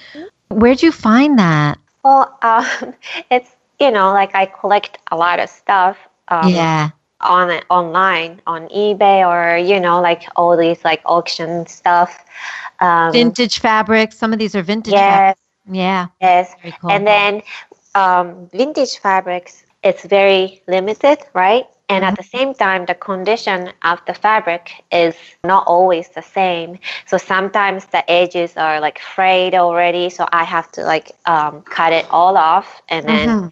Where'd 0.49 0.83
you 0.83 0.93
find 0.93 1.39
that? 1.39 1.79
Well, 2.05 2.39
um, 2.43 2.95
it's, 3.31 3.51
you 3.81 3.91
know, 3.91 4.13
like 4.13 4.35
I 4.35 4.47
collect 4.47 4.99
a 5.11 5.17
lot 5.17 5.41
of 5.41 5.51
stuff. 5.51 5.99
Um, 6.29 6.49
yeah. 6.53 6.91
On 7.21 7.51
online, 7.71 8.41
on 8.47 8.69
eBay, 8.69 9.27
or 9.27 9.57
you 9.57 9.81
know, 9.81 10.01
like 10.01 10.25
all 10.37 10.57
these 10.57 10.85
like 10.85 11.01
auction 11.07 11.67
stuff. 11.67 12.23
Um, 12.81 13.13
vintage 13.13 13.61
fabrics. 13.61 14.17
Some 14.19 14.33
of 14.33 14.39
these 14.39 14.55
are 14.55 14.63
vintage. 14.63 14.93
Yes. 14.93 15.11
Fabrics. 15.11 15.41
Yeah. 15.71 16.07
Yes. 16.21 16.55
Cool. 16.81 16.91
And 16.91 17.07
then 17.07 17.43
um, 17.95 18.49
vintage 18.53 18.99
fabrics 18.99 19.65
it's 19.85 20.05
very 20.05 20.62
limited, 20.66 21.18
right? 21.35 21.66
And 21.90 22.05
at 22.05 22.16
the 22.16 22.23
same 22.23 22.55
time, 22.55 22.87
the 22.87 22.94
condition 22.94 23.70
of 23.83 24.01
the 24.07 24.14
fabric 24.14 24.85
is 24.90 25.14
not 25.44 25.66
always 25.66 26.09
the 26.09 26.23
same. 26.23 26.79
So 27.07 27.18
sometimes 27.18 27.85
the 27.87 28.11
edges 28.11 28.57
are 28.57 28.81
like 28.81 28.99
frayed 28.99 29.55
already. 29.55 30.09
So 30.09 30.27
I 30.33 30.44
have 30.44 30.73
to 30.73 30.83
like 30.83 31.12
um, 31.27 31.61
cut 31.62 31.92
it 31.92 32.07
all 32.11 32.38
off 32.38 32.83
and 32.88 33.07
then 33.07 33.29
mm-hmm. 33.29 33.49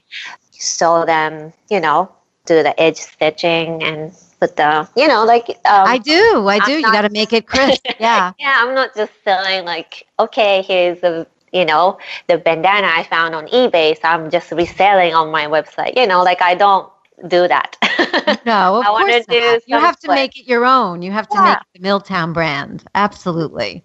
sew 0.50 1.04
them, 1.04 1.52
you 1.68 1.78
know, 1.78 2.10
do 2.46 2.62
the 2.62 2.78
edge 2.80 2.96
stitching 2.96 3.82
and 3.82 4.12
put 4.40 4.56
the, 4.56 4.88
you 4.96 5.06
know, 5.08 5.24
like. 5.26 5.50
Um, 5.50 5.86
I 5.86 5.98
do. 5.98 6.48
I 6.48 6.58
do. 6.64 6.72
you 6.72 6.82
got 6.82 7.02
to 7.02 7.10
make 7.10 7.34
it 7.34 7.46
crisp. 7.46 7.86
Yeah. 8.00 8.32
yeah. 8.38 8.54
I'm 8.56 8.74
not 8.74 8.96
just 8.96 9.12
selling 9.24 9.66
like, 9.66 10.06
okay, 10.18 10.62
here's 10.62 11.02
a 11.02 11.26
you 11.52 11.64
know, 11.64 11.98
the 12.28 12.38
bandana 12.38 12.88
I 12.90 13.02
found 13.04 13.34
on 13.34 13.46
eBay, 13.48 14.00
so 14.00 14.08
I'm 14.08 14.30
just 14.30 14.50
reselling 14.52 15.14
on 15.14 15.30
my 15.30 15.46
website. 15.46 15.96
You 15.96 16.06
know, 16.06 16.22
like 16.22 16.42
I 16.42 16.54
don't 16.54 16.90
do 17.28 17.48
that. 17.48 17.76
No, 18.44 18.76
of 18.76 18.84
I 18.84 18.88
course 18.88 19.28
not. 19.28 19.62
You 19.66 19.78
have 19.78 19.98
to 20.00 20.08
make 20.08 20.38
it 20.38 20.46
your 20.46 20.64
own. 20.66 21.02
You 21.02 21.12
have 21.12 21.28
to 21.28 21.36
yeah. 21.36 21.44
make 21.44 21.58
the 21.74 21.80
Milltown 21.80 22.32
brand. 22.32 22.84
Absolutely. 22.94 23.82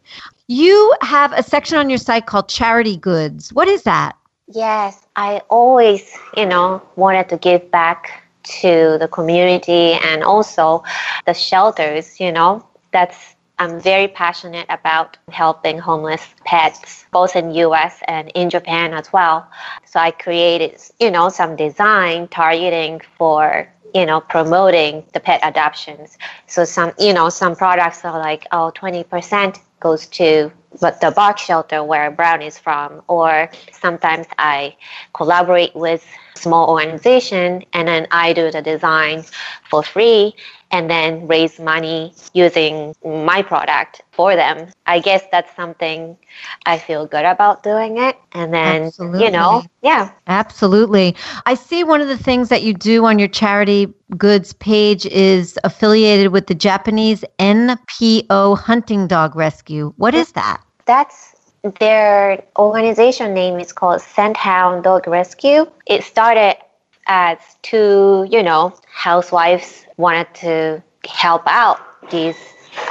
You 0.47 0.93
have 1.01 1.31
a 1.33 1.43
section 1.43 1.77
on 1.77 1.89
your 1.89 1.97
site 1.97 2.25
called 2.25 2.49
Charity 2.49 2.97
Goods. 2.97 3.53
What 3.53 3.67
is 3.67 3.83
that? 3.83 4.17
Yes, 4.47 5.05
I 5.15 5.41
always, 5.49 6.17
you 6.35 6.45
know, 6.45 6.81
wanted 6.95 7.29
to 7.29 7.37
give 7.37 7.69
back 7.71 8.23
to 8.61 8.97
the 8.99 9.07
community 9.07 9.93
and 9.93 10.23
also 10.23 10.83
the 11.25 11.33
shelters, 11.33 12.19
you 12.19 12.31
know. 12.31 12.65
That's 12.91 13.35
I'm 13.59 13.79
very 13.79 14.07
passionate 14.07 14.67
about 14.69 15.17
helping 15.29 15.79
homeless 15.79 16.25
pets, 16.45 17.05
both 17.11 17.35
in 17.35 17.51
US 17.55 17.99
and 18.07 18.29
in 18.35 18.49
Japan 18.49 18.93
as 18.93 19.11
well. 19.11 19.49
So 19.85 19.99
I 19.99 20.11
created, 20.11 20.79
you 20.99 21.09
know, 21.09 21.29
some 21.29 21.55
design 21.55 22.27
targeting 22.27 23.01
for 23.17 23.67
you 23.93 24.05
know 24.05 24.19
promoting 24.19 25.03
the 25.13 25.19
pet 25.19 25.39
adoptions. 25.43 26.17
So 26.45 26.65
some 26.65 26.91
you 26.99 27.13
know 27.13 27.29
some 27.29 27.55
products 27.55 28.03
are 28.05 28.19
like 28.19 28.45
oh 28.51 28.71
20% 28.75 29.59
goes 29.79 30.07
to 30.07 30.51
but 30.81 30.99
the 31.01 31.11
BARC 31.11 31.37
shelter 31.39 31.83
where 31.83 32.11
brown 32.11 32.41
is 32.41 32.57
from. 32.59 33.01
Or 33.07 33.49
sometimes 33.71 34.27
i 34.37 34.75
collaborate 35.13 35.75
with 35.75 36.05
small 36.35 36.69
organization 36.69 37.63
and 37.73 37.87
then 37.87 38.07
i 38.11 38.33
do 38.33 38.51
the 38.51 38.61
design 38.61 39.23
for 39.69 39.81
free 39.81 40.35
and 40.71 40.89
then 40.89 41.27
raise 41.27 41.59
money 41.59 42.13
using 42.33 42.93
my 43.03 43.41
product 43.41 44.01
for 44.11 44.35
them. 44.35 44.69
I 44.85 44.99
guess 44.99 45.23
that's 45.31 45.55
something 45.55 46.17
I 46.65 46.77
feel 46.77 47.05
good 47.05 47.25
about 47.25 47.63
doing 47.63 47.97
it. 47.97 48.17
And 48.33 48.53
then, 48.53 48.83
Absolutely. 48.83 49.23
you 49.25 49.31
know, 49.31 49.63
yeah. 49.81 50.11
Absolutely. 50.27 51.15
I 51.45 51.55
see 51.55 51.83
one 51.83 52.01
of 52.01 52.07
the 52.07 52.17
things 52.17 52.49
that 52.49 52.63
you 52.63 52.73
do 52.73 53.05
on 53.05 53.17
your 53.19 53.27
charity 53.29 53.93
goods 54.17 54.53
page 54.53 55.05
is 55.05 55.57
affiliated 55.63 56.31
with 56.31 56.47
the 56.47 56.55
Japanese 56.55 57.23
NPO 57.39 58.57
Hunting 58.57 59.07
Dog 59.07 59.35
Rescue. 59.35 59.93
What 59.97 60.13
is 60.13 60.33
that? 60.33 60.61
That's 60.85 61.35
their 61.79 62.43
organization 62.57 63.33
name 63.33 63.59
is 63.59 63.73
called 63.73 64.01
Scenthound 64.01 64.83
Dog 64.83 65.07
Rescue. 65.07 65.65
It 65.85 66.03
started 66.03 66.57
as 67.07 67.37
two, 67.61 68.27
you 68.29 68.43
know, 68.43 68.73
housewives 68.91 69.85
wanted 69.97 70.33
to 70.35 70.83
help 71.05 71.43
out 71.47 71.79
these 72.11 72.37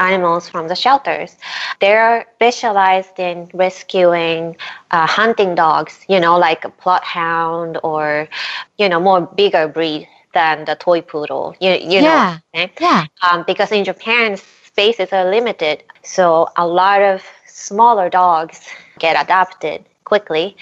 animals 0.00 0.48
from 0.48 0.68
the 0.68 0.74
shelters. 0.74 1.36
They're 1.80 2.26
specialized 2.34 3.18
in 3.18 3.50
rescuing 3.54 4.56
uh, 4.90 5.06
hunting 5.06 5.54
dogs, 5.54 6.04
you 6.08 6.20
know, 6.20 6.38
like 6.38 6.64
a 6.64 6.70
bloodhound 6.70 7.78
or, 7.82 8.28
you 8.78 8.88
know, 8.88 9.00
more 9.00 9.20
bigger 9.20 9.68
breed 9.68 10.08
than 10.34 10.64
the 10.64 10.74
toy 10.74 11.00
poodle. 11.00 11.54
You, 11.60 11.72
you 11.72 12.00
yeah. 12.00 12.38
know, 12.54 12.66
yeah. 12.80 13.04
Um, 13.22 13.44
because 13.46 13.72
in 13.72 13.84
Japan, 13.84 14.36
spaces 14.36 15.12
are 15.12 15.30
limited, 15.30 15.82
so 16.02 16.48
a 16.56 16.66
lot 16.66 17.00
of 17.00 17.22
smaller 17.46 18.10
dogs 18.10 18.68
get 18.98 19.20
adopted 19.22 19.84
quickly 20.04 20.56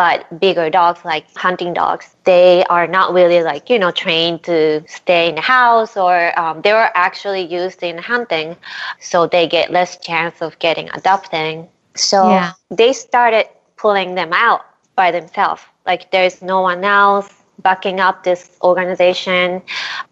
but 0.00 0.40
bigger 0.40 0.70
dogs 0.70 1.04
like 1.04 1.26
hunting 1.36 1.74
dogs 1.74 2.16
they 2.24 2.64
are 2.76 2.86
not 2.86 3.12
really 3.12 3.42
like 3.42 3.68
you 3.68 3.78
know 3.78 3.90
trained 3.90 4.42
to 4.42 4.82
stay 4.88 5.28
in 5.28 5.34
the 5.34 5.42
house 5.42 5.94
or 5.94 6.16
um, 6.40 6.62
they 6.62 6.72
were 6.72 6.90
actually 6.94 7.42
used 7.42 7.82
in 7.82 7.98
hunting 7.98 8.56
so 8.98 9.26
they 9.26 9.46
get 9.46 9.70
less 9.70 9.98
chance 9.98 10.40
of 10.40 10.58
getting 10.58 10.88
adopted 10.94 11.68
so 11.96 12.30
yeah. 12.30 12.52
they 12.70 12.94
started 12.94 13.44
pulling 13.76 14.14
them 14.14 14.32
out 14.32 14.62
by 14.96 15.10
themselves 15.10 15.60
like 15.84 16.10
there's 16.12 16.40
no 16.40 16.62
one 16.62 16.82
else 16.82 17.28
backing 17.58 18.00
up 18.00 18.24
this 18.24 18.56
organization 18.62 19.60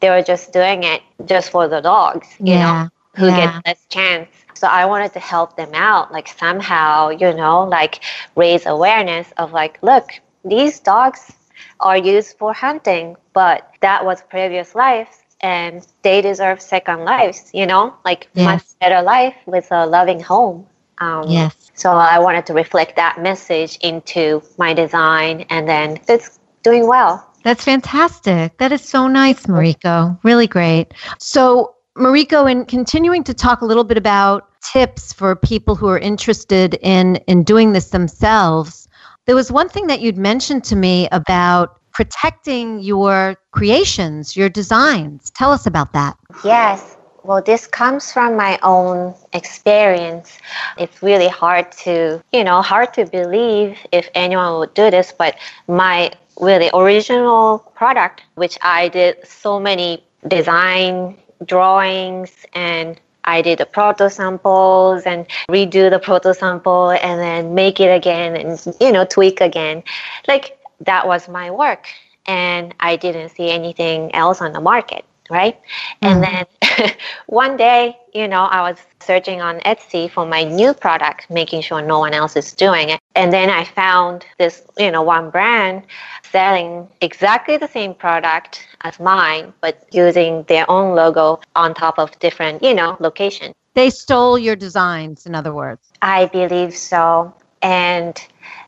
they 0.01 0.11
were 0.11 0.22
just 0.22 0.53
doing 0.53 0.83
it 0.83 1.01
just 1.24 1.48
for 1.48 1.66
the 1.66 1.81
dogs 1.81 2.29
you 2.40 2.53
yeah. 2.53 2.61
know 2.61 2.90
who 3.16 3.27
yeah. 3.29 3.40
get 3.40 3.66
less 3.66 3.87
chance 3.88 4.29
so 4.59 4.66
I 4.66 4.87
wanted 4.87 5.12
to 5.12 5.21
help 5.21 5.57
them 5.57 5.73
out, 5.75 6.12
like 6.12 6.29
somehow, 6.29 7.11
you 7.11 7.33
know, 7.33 7.64
like 7.64 8.01
raise 8.35 8.66
awareness 8.66 9.33
of 9.37 9.53
like, 9.53 9.79
look, 9.83 10.11
these 10.44 10.81
dogs 10.81 11.33
are 11.81 11.97
used 11.97 12.37
for 12.38 12.53
hunting, 12.53 13.16
but 13.33 13.71
that 13.81 14.05
was 14.05 14.23
previous 14.23 14.75
life 14.75 15.25
and 15.40 15.87
they 16.03 16.21
deserve 16.21 16.61
second 16.61 17.05
lives, 17.05 17.51
you 17.55 17.66
know, 17.66 17.94
like 18.05 18.29
yes. 18.35 18.44
much 18.44 18.79
better 18.81 19.01
life 19.03 19.37
with 19.47 19.68
a 19.71 19.87
loving 19.87 20.21
home. 20.21 20.66
Um, 20.99 21.25
Yes. 21.29 21.71
So 21.75 21.92
I 21.92 22.18
wanted 22.18 22.44
to 22.47 22.55
reflect 22.55 22.97
that 22.97 23.23
message 23.23 23.79
into 23.83 24.42
my 24.59 24.75
design, 24.75 25.47
and 25.49 25.68
then 25.68 26.01
it's 26.09 26.40
doing 26.64 26.88
well. 26.88 27.25
That's 27.44 27.62
fantastic. 27.62 28.59
That 28.59 28.73
is 28.73 28.83
so 28.83 29.07
nice, 29.07 29.47
Mariko. 29.47 30.18
Really 30.25 30.49
great. 30.49 30.92
So, 31.21 31.77
Mariko, 31.97 32.51
in 32.51 32.64
continuing 32.64 33.23
to 33.23 33.33
talk 33.33 33.61
a 33.61 33.64
little 33.64 33.85
bit 33.85 33.97
about 33.97 34.47
tips 34.61 35.12
for 35.12 35.37
people 35.37 35.75
who 35.75 35.88
are 35.88 35.99
interested 35.99 36.75
in 36.81 37.16
in 37.27 37.42
doing 37.42 37.73
this 37.73 37.90
themselves, 37.90 38.88
there 39.27 39.35
was 39.35 39.53
one 39.53 39.68
thing 39.68 39.87
that 39.88 40.01
you'd 40.01 40.18
mentioned 40.18 40.64
to 40.64 40.77
me 40.77 41.09
about 41.12 41.79
protecting 41.92 42.81
your 42.81 43.37
creations, 43.51 44.37
your 44.37 44.49
designs. 44.49 45.31
Tell 45.31 45.51
us 45.51 45.66
about 45.66 45.92
that. 45.92 46.16
Yes. 46.44 46.97
Well, 47.25 47.42
this 47.42 47.66
comes 47.66 48.12
from 48.12 48.37
my 48.37 48.59
own 48.62 49.14
experience. 49.33 50.38
It's 50.79 51.03
really 51.03 51.29
hard 51.29 51.71
to, 51.85 52.23
you 52.33 52.44
know, 52.44 52.62
hard 52.62 52.94
to 52.94 53.05
believe 53.05 53.77
if 53.92 54.09
anyone 54.14 54.61
would 54.61 54.73
do 54.75 54.90
this, 54.90 55.12
but 55.12 55.37
my 55.66 56.12
really 56.40 56.71
original 56.73 57.59
product, 57.75 58.23
which 58.37 58.57
I 58.62 58.88
did 58.88 59.27
so 59.27 59.59
many 59.61 60.05
design 60.27 61.18
drawings 61.44 62.31
and 62.55 62.99
I 63.24 63.42
did 63.42 63.59
the 63.59 63.66
proto 63.66 64.09
samples 64.11 65.02
and 65.04 65.26
redo 65.50 65.90
the 65.90 65.98
proto 65.98 66.35
sample 66.35 66.90
and 66.90 67.20
then 67.20 67.54
make 67.54 67.81
it 67.81 67.94
again 67.94 68.37
and, 68.37 68.76
you 68.81 68.92
know, 68.92 69.04
tweak 69.04 69.40
again. 69.40 69.83
Like 70.26 70.59
that 70.81 71.07
was 71.07 71.28
my 71.28 71.50
work 71.50 71.87
and 72.26 72.74
I 72.81 72.96
didn't 72.96 73.31
see 73.31 73.50
anything 73.50 74.14
else 74.14 74.40
on 74.40 74.52
the 74.52 74.61
market 74.61 75.04
right? 75.31 75.59
And 76.03 76.23
mm-hmm. 76.23 76.79
then 76.79 76.93
one 77.27 77.57
day, 77.57 77.97
you 78.14 78.29
know, 78.29 78.45
I 78.45 78.69
was 78.69 78.79
searching 79.01 79.41
on 79.41 79.61
Etsy 79.61 80.11
for 80.11 80.27
my 80.27 80.45
new 80.45 80.75
product, 80.75 81.31
making 81.31 81.62
sure 81.62 81.83
no 81.83 81.99
one 81.99 82.14
else 82.14 82.37
is 82.37 82.53
doing 82.53 82.91
it. 82.91 83.01
And 83.14 83.33
then 83.33 83.51
I 83.51 83.64
found 83.64 84.25
this, 84.38 84.62
you 84.77 84.91
know, 84.91 85.03
one 85.03 85.31
brand 85.31 85.83
selling 86.31 86.88
exactly 87.01 87.57
the 87.57 87.69
same 87.69 87.95
product 87.95 88.67
as 88.83 89.01
mine, 89.01 89.53
but 89.61 89.87
using 89.91 90.43
their 90.45 90.71
own 90.71 90.95
logo 90.95 91.41
on 91.57 91.75
top 91.75 91.99
of 91.99 92.17
different, 92.19 92.62
you 92.62 92.75
know, 92.75 92.97
locations. 93.01 93.55
They 93.75 93.91
stole 93.91 94.38
your 94.38 94.57
designs, 94.57 95.27
in 95.27 95.35
other 95.35 95.55
words. 95.55 95.93
I 96.03 96.27
believe 96.27 96.77
so. 96.77 97.33
And 97.62 98.21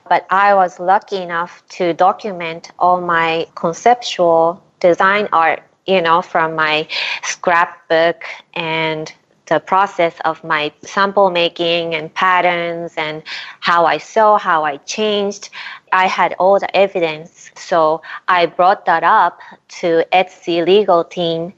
but 0.08 0.26
I 0.28 0.54
was 0.54 0.80
lucky 0.80 1.18
enough 1.18 1.62
to 1.70 1.94
document 1.94 2.72
all 2.80 3.00
my 3.00 3.46
conceptual 3.54 4.60
design 4.80 5.28
art 5.32 5.62
you 5.90 6.00
know, 6.00 6.22
from 6.22 6.54
my 6.54 6.86
scrapbook 7.24 8.22
and 8.54 9.12
the 9.46 9.58
process 9.58 10.14
of 10.24 10.42
my 10.44 10.72
sample 10.82 11.28
making 11.28 11.92
and 11.96 12.14
patterns 12.14 12.94
and 12.96 13.24
how 13.58 13.84
I 13.84 13.98
sew, 13.98 14.36
how 14.36 14.64
I 14.64 14.76
changed. 14.78 15.50
I 15.92 16.06
had 16.06 16.34
all 16.38 16.60
the 16.60 16.74
evidence. 16.76 17.50
So 17.56 18.00
I 18.28 18.46
brought 18.46 18.86
that 18.86 19.02
up 19.02 19.40
to 19.80 20.06
Etsy 20.12 20.64
legal 20.64 21.02
team 21.02 21.52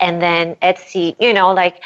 and 0.00 0.22
then 0.22 0.56
Etsy, 0.56 1.14
you 1.20 1.34
know, 1.34 1.52
like 1.52 1.82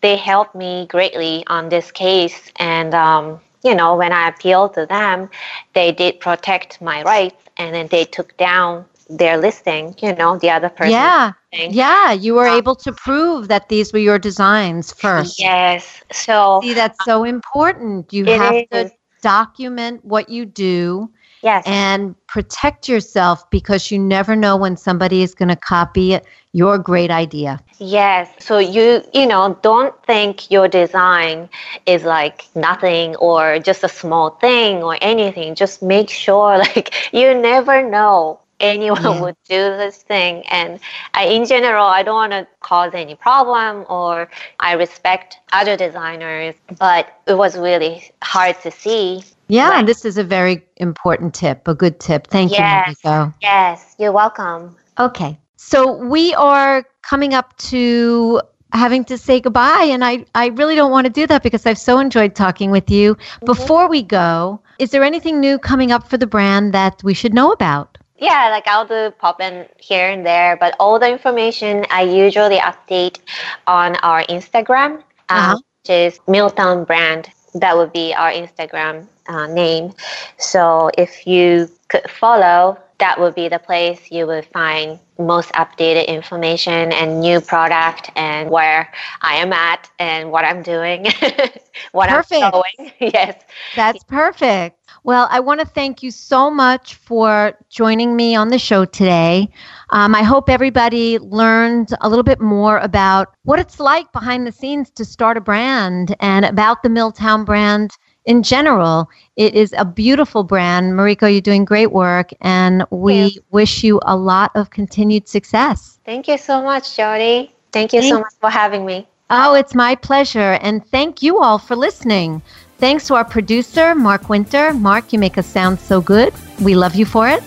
they 0.00 0.16
helped 0.16 0.54
me 0.54 0.86
greatly 0.86 1.44
on 1.48 1.68
this 1.68 1.92
case. 1.92 2.50
And, 2.56 2.94
um, 2.94 3.40
you 3.62 3.74
know, 3.74 3.96
when 3.96 4.12
I 4.12 4.28
appealed 4.28 4.72
to 4.74 4.86
them, 4.86 5.28
they 5.74 5.92
did 5.92 6.18
protect 6.20 6.80
my 6.80 7.02
rights 7.02 7.42
and 7.58 7.74
then 7.74 7.88
they 7.88 8.06
took 8.06 8.34
down 8.38 8.86
their 9.08 9.36
listing, 9.36 9.94
you 10.00 10.14
know, 10.14 10.38
the 10.38 10.50
other 10.50 10.68
person. 10.68 11.12
Yeah. 11.12 11.32
Yeah. 11.68 12.12
You 12.12 12.34
were 12.34 12.46
Um, 12.46 12.58
able 12.58 12.74
to 12.76 12.92
prove 12.92 13.48
that 13.48 13.68
these 13.68 13.92
were 13.92 13.98
your 13.98 14.18
designs 14.18 14.92
first. 14.92 15.38
Yes. 15.38 16.02
So 16.12 16.62
See, 16.62 16.74
that's 16.74 17.02
so 17.02 17.24
important. 17.24 18.12
You 18.12 18.26
have 18.28 18.56
is. 18.70 18.70
to 18.72 18.90
document 19.22 20.04
what 20.04 20.28
you 20.28 20.44
do 20.44 21.10
yes. 21.42 21.64
and 21.64 22.14
protect 22.26 22.88
yourself 22.88 23.48
because 23.50 23.90
you 23.90 23.98
never 23.98 24.34
know 24.36 24.56
when 24.56 24.76
somebody 24.76 25.22
is 25.22 25.34
going 25.34 25.48
to 25.48 25.56
copy 25.56 26.18
your 26.52 26.78
great 26.78 27.10
idea. 27.10 27.62
Yes. 27.78 28.30
So 28.38 28.58
you, 28.58 29.02
you 29.12 29.26
know, 29.26 29.58
don't 29.62 29.94
think 30.04 30.50
your 30.50 30.68
design 30.68 31.48
is 31.86 32.04
like 32.04 32.46
nothing 32.54 33.16
or 33.16 33.58
just 33.58 33.82
a 33.84 33.88
small 33.88 34.30
thing 34.30 34.82
or 34.82 34.96
anything. 35.00 35.54
Just 35.54 35.82
make 35.82 36.08
sure 36.10 36.58
like 36.74 36.94
you 37.12 37.34
never 37.34 37.88
know 37.88 38.40
anyone 38.60 39.02
Yeah. 39.02 39.20
would 39.20 39.36
do 39.48 39.76
this 39.76 40.02
thing 40.02 40.42
and 40.48 40.78
I, 41.14 41.24
in 41.26 41.44
general 41.44 41.84
i 41.86 42.02
don't 42.02 42.14
want 42.14 42.32
to 42.32 42.46
cause 42.60 42.92
any 42.94 43.14
problem 43.14 43.84
or 43.88 44.30
i 44.60 44.72
respect 44.74 45.38
other 45.52 45.76
designers 45.76 46.54
but 46.78 47.08
it 47.26 47.34
was 47.34 47.56
really 47.56 48.12
hard 48.22 48.60
to 48.62 48.70
see 48.70 49.22
Yeah, 49.48 49.68
Right. 49.70 49.86
this 49.86 50.04
is 50.06 50.16
a 50.16 50.24
very 50.24 50.64
important 50.78 51.34
tip, 51.34 51.68
a 51.68 51.74
good 51.74 52.00
tip. 52.00 52.28
Thank 52.28 52.50
Yes. 52.52 52.60
you, 53.04 53.10
Mariko. 53.10 53.34
yes 53.42 53.94
you're 53.98 54.12
welcome 54.12 54.76
Okay. 54.98 55.38
So 55.56 55.92
we 56.14 56.32
are 56.34 56.84
coming 57.02 57.34
up 57.34 57.56
to 57.72 58.40
having 58.72 59.04
to 59.04 59.16
say 59.18 59.40
goodbye 59.40 59.88
and 59.90 60.04
I 60.04 60.24
I 60.34 60.46
really 60.60 60.74
don't 60.76 60.90
want 60.90 61.06
to 61.06 61.12
do 61.20 61.26
that 61.26 61.42
because 61.42 61.66
I've 61.66 61.78
so 61.78 61.98
enjoyed 61.98 62.34
talking 62.34 62.70
with 62.70 62.90
you. 62.90 63.14
Mm-hmm. 63.16 63.46
Before 63.46 63.88
we 63.88 64.02
go, 64.02 64.60
is 64.78 64.90
there 64.90 65.02
anything 65.04 65.40
new 65.40 65.58
coming 65.58 65.90
up 65.92 66.06
for 66.08 66.16
the 66.16 66.26
brand 66.26 66.72
that 66.74 67.02
we 67.02 67.14
should 67.14 67.34
know 67.34 67.50
about? 67.52 67.98
Yeah, 68.16 68.48
like 68.50 68.66
I'll 68.66 68.86
do 68.86 69.10
pop 69.18 69.40
in 69.40 69.66
here 69.78 70.08
and 70.08 70.24
there, 70.24 70.56
but 70.56 70.74
all 70.78 70.98
the 70.98 71.08
information 71.10 71.84
I 71.90 72.02
usually 72.02 72.58
update 72.58 73.18
on 73.66 73.96
our 73.96 74.22
Instagram, 74.24 75.02
Uh-huh. 75.30 75.54
um, 75.54 75.56
which 75.82 75.90
is 75.90 76.20
Milltown 76.26 76.84
Brand. 76.84 77.30
That 77.54 77.76
would 77.76 77.92
be 77.92 78.14
our 78.14 78.30
Instagram 78.30 79.06
uh, 79.28 79.46
name. 79.46 79.92
So 80.38 80.90
if 80.96 81.26
you 81.26 81.68
could 81.88 82.08
follow, 82.10 82.78
that 82.98 83.18
would 83.20 83.34
be 83.34 83.48
the 83.48 83.58
place 83.58 84.10
you 84.10 84.26
would 84.26 84.46
find 84.46 84.98
most 85.18 85.52
updated 85.52 86.06
information 86.08 86.92
and 86.92 87.20
new 87.20 87.40
product 87.40 88.10
and 88.16 88.50
where 88.50 88.92
I 89.22 89.36
am 89.36 89.52
at 89.52 89.90
and 89.98 90.30
what 90.30 90.44
I'm 90.44 90.62
doing, 90.62 91.06
what 91.92 92.08
Perfect. 92.08 92.42
I'm 92.42 92.52
showing. 92.52 92.92
yes. 93.00 93.42
That's 93.74 94.02
perfect. 94.04 94.83
Well, 95.04 95.28
I 95.30 95.40
want 95.40 95.60
to 95.60 95.66
thank 95.66 96.02
you 96.02 96.10
so 96.10 96.50
much 96.50 96.94
for 96.94 97.52
joining 97.68 98.16
me 98.16 98.34
on 98.34 98.48
the 98.48 98.58
show 98.58 98.86
today. 98.86 99.50
Um, 99.90 100.14
I 100.14 100.22
hope 100.22 100.48
everybody 100.48 101.18
learned 101.18 101.90
a 102.00 102.08
little 102.08 102.22
bit 102.22 102.40
more 102.40 102.78
about 102.78 103.34
what 103.42 103.58
it's 103.58 103.78
like 103.78 104.10
behind 104.12 104.46
the 104.46 104.52
scenes 104.52 104.88
to 104.92 105.04
start 105.04 105.36
a 105.36 105.42
brand 105.42 106.16
and 106.20 106.46
about 106.46 106.82
the 106.82 106.88
Milltown 106.88 107.44
brand 107.44 107.90
in 108.24 108.42
general. 108.42 109.10
It 109.36 109.54
is 109.54 109.74
a 109.76 109.84
beautiful 109.84 110.42
brand. 110.42 110.94
Mariko, 110.94 111.30
you're 111.30 111.42
doing 111.42 111.66
great 111.66 111.92
work, 111.92 112.30
and 112.40 112.86
we 112.90 113.38
wish 113.50 113.84
you 113.84 114.00
a 114.06 114.16
lot 114.16 114.52
of 114.54 114.70
continued 114.70 115.28
success. 115.28 115.98
Thank 116.06 116.28
you 116.28 116.38
so 116.38 116.62
much, 116.62 116.96
Jody. 116.96 117.52
Thank 117.72 117.92
you 117.92 118.00
so 118.00 118.20
much 118.20 118.34
for 118.40 118.48
having 118.48 118.86
me. 118.86 119.06
Oh, 119.28 119.54
it's 119.54 119.74
my 119.74 119.96
pleasure. 119.96 120.58
And 120.62 120.86
thank 120.86 121.22
you 121.22 121.40
all 121.40 121.58
for 121.58 121.76
listening. 121.76 122.42
Thanks 122.78 123.06
to 123.06 123.14
our 123.14 123.24
producer, 123.24 123.94
Mark 123.94 124.28
Winter. 124.28 124.74
Mark, 124.74 125.12
you 125.12 125.18
make 125.18 125.38
us 125.38 125.46
sound 125.46 125.80
so 125.80 126.00
good. 126.00 126.34
We 126.60 126.74
love 126.74 126.94
you 126.94 127.06
for 127.06 127.28
it. 127.28 127.42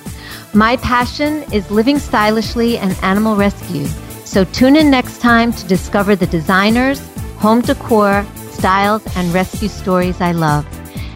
My 0.54 0.78
passion 0.78 1.44
is 1.52 1.70
living 1.70 2.00
stylishly 2.00 2.78
and 2.78 2.98
animal 3.04 3.36
rescue. 3.36 3.86
So 4.26 4.44
tune 4.46 4.76
in 4.76 4.90
next 4.90 5.20
time 5.20 5.52
to 5.54 5.68
discover 5.68 6.16
the 6.16 6.28
designers, 6.28 7.00
home 7.38 7.62
decor, 7.62 8.26
styles, 8.52 9.04
and 9.16 9.34
rescue 9.34 9.68
stories 9.68 10.22
I 10.22 10.32
love. 10.32 10.66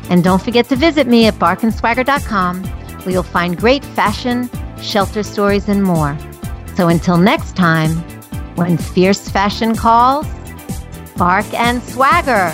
And 0.10 0.24
don't 0.24 0.42
forget 0.42 0.68
to 0.70 0.76
visit 0.76 1.08
me 1.08 1.26
at 1.26 1.36
barkandswagger.com 1.36 2.64
where 2.64 3.14
you'll 3.14 3.24
find 3.24 3.58
great 3.58 3.84
fashion, 3.84 4.50
shelter 4.82 5.24
stories, 5.24 5.68
and 5.68 5.84
more. 5.84 6.18
So 6.76 6.88
until 6.88 7.18
next 7.18 7.56
time, 7.56 7.92
when 8.56 8.78
fierce 8.78 9.30
fashion 9.30 9.76
calls, 9.76 10.28
bark 11.18 11.52
and 11.54 11.82
swagger. 11.84 12.54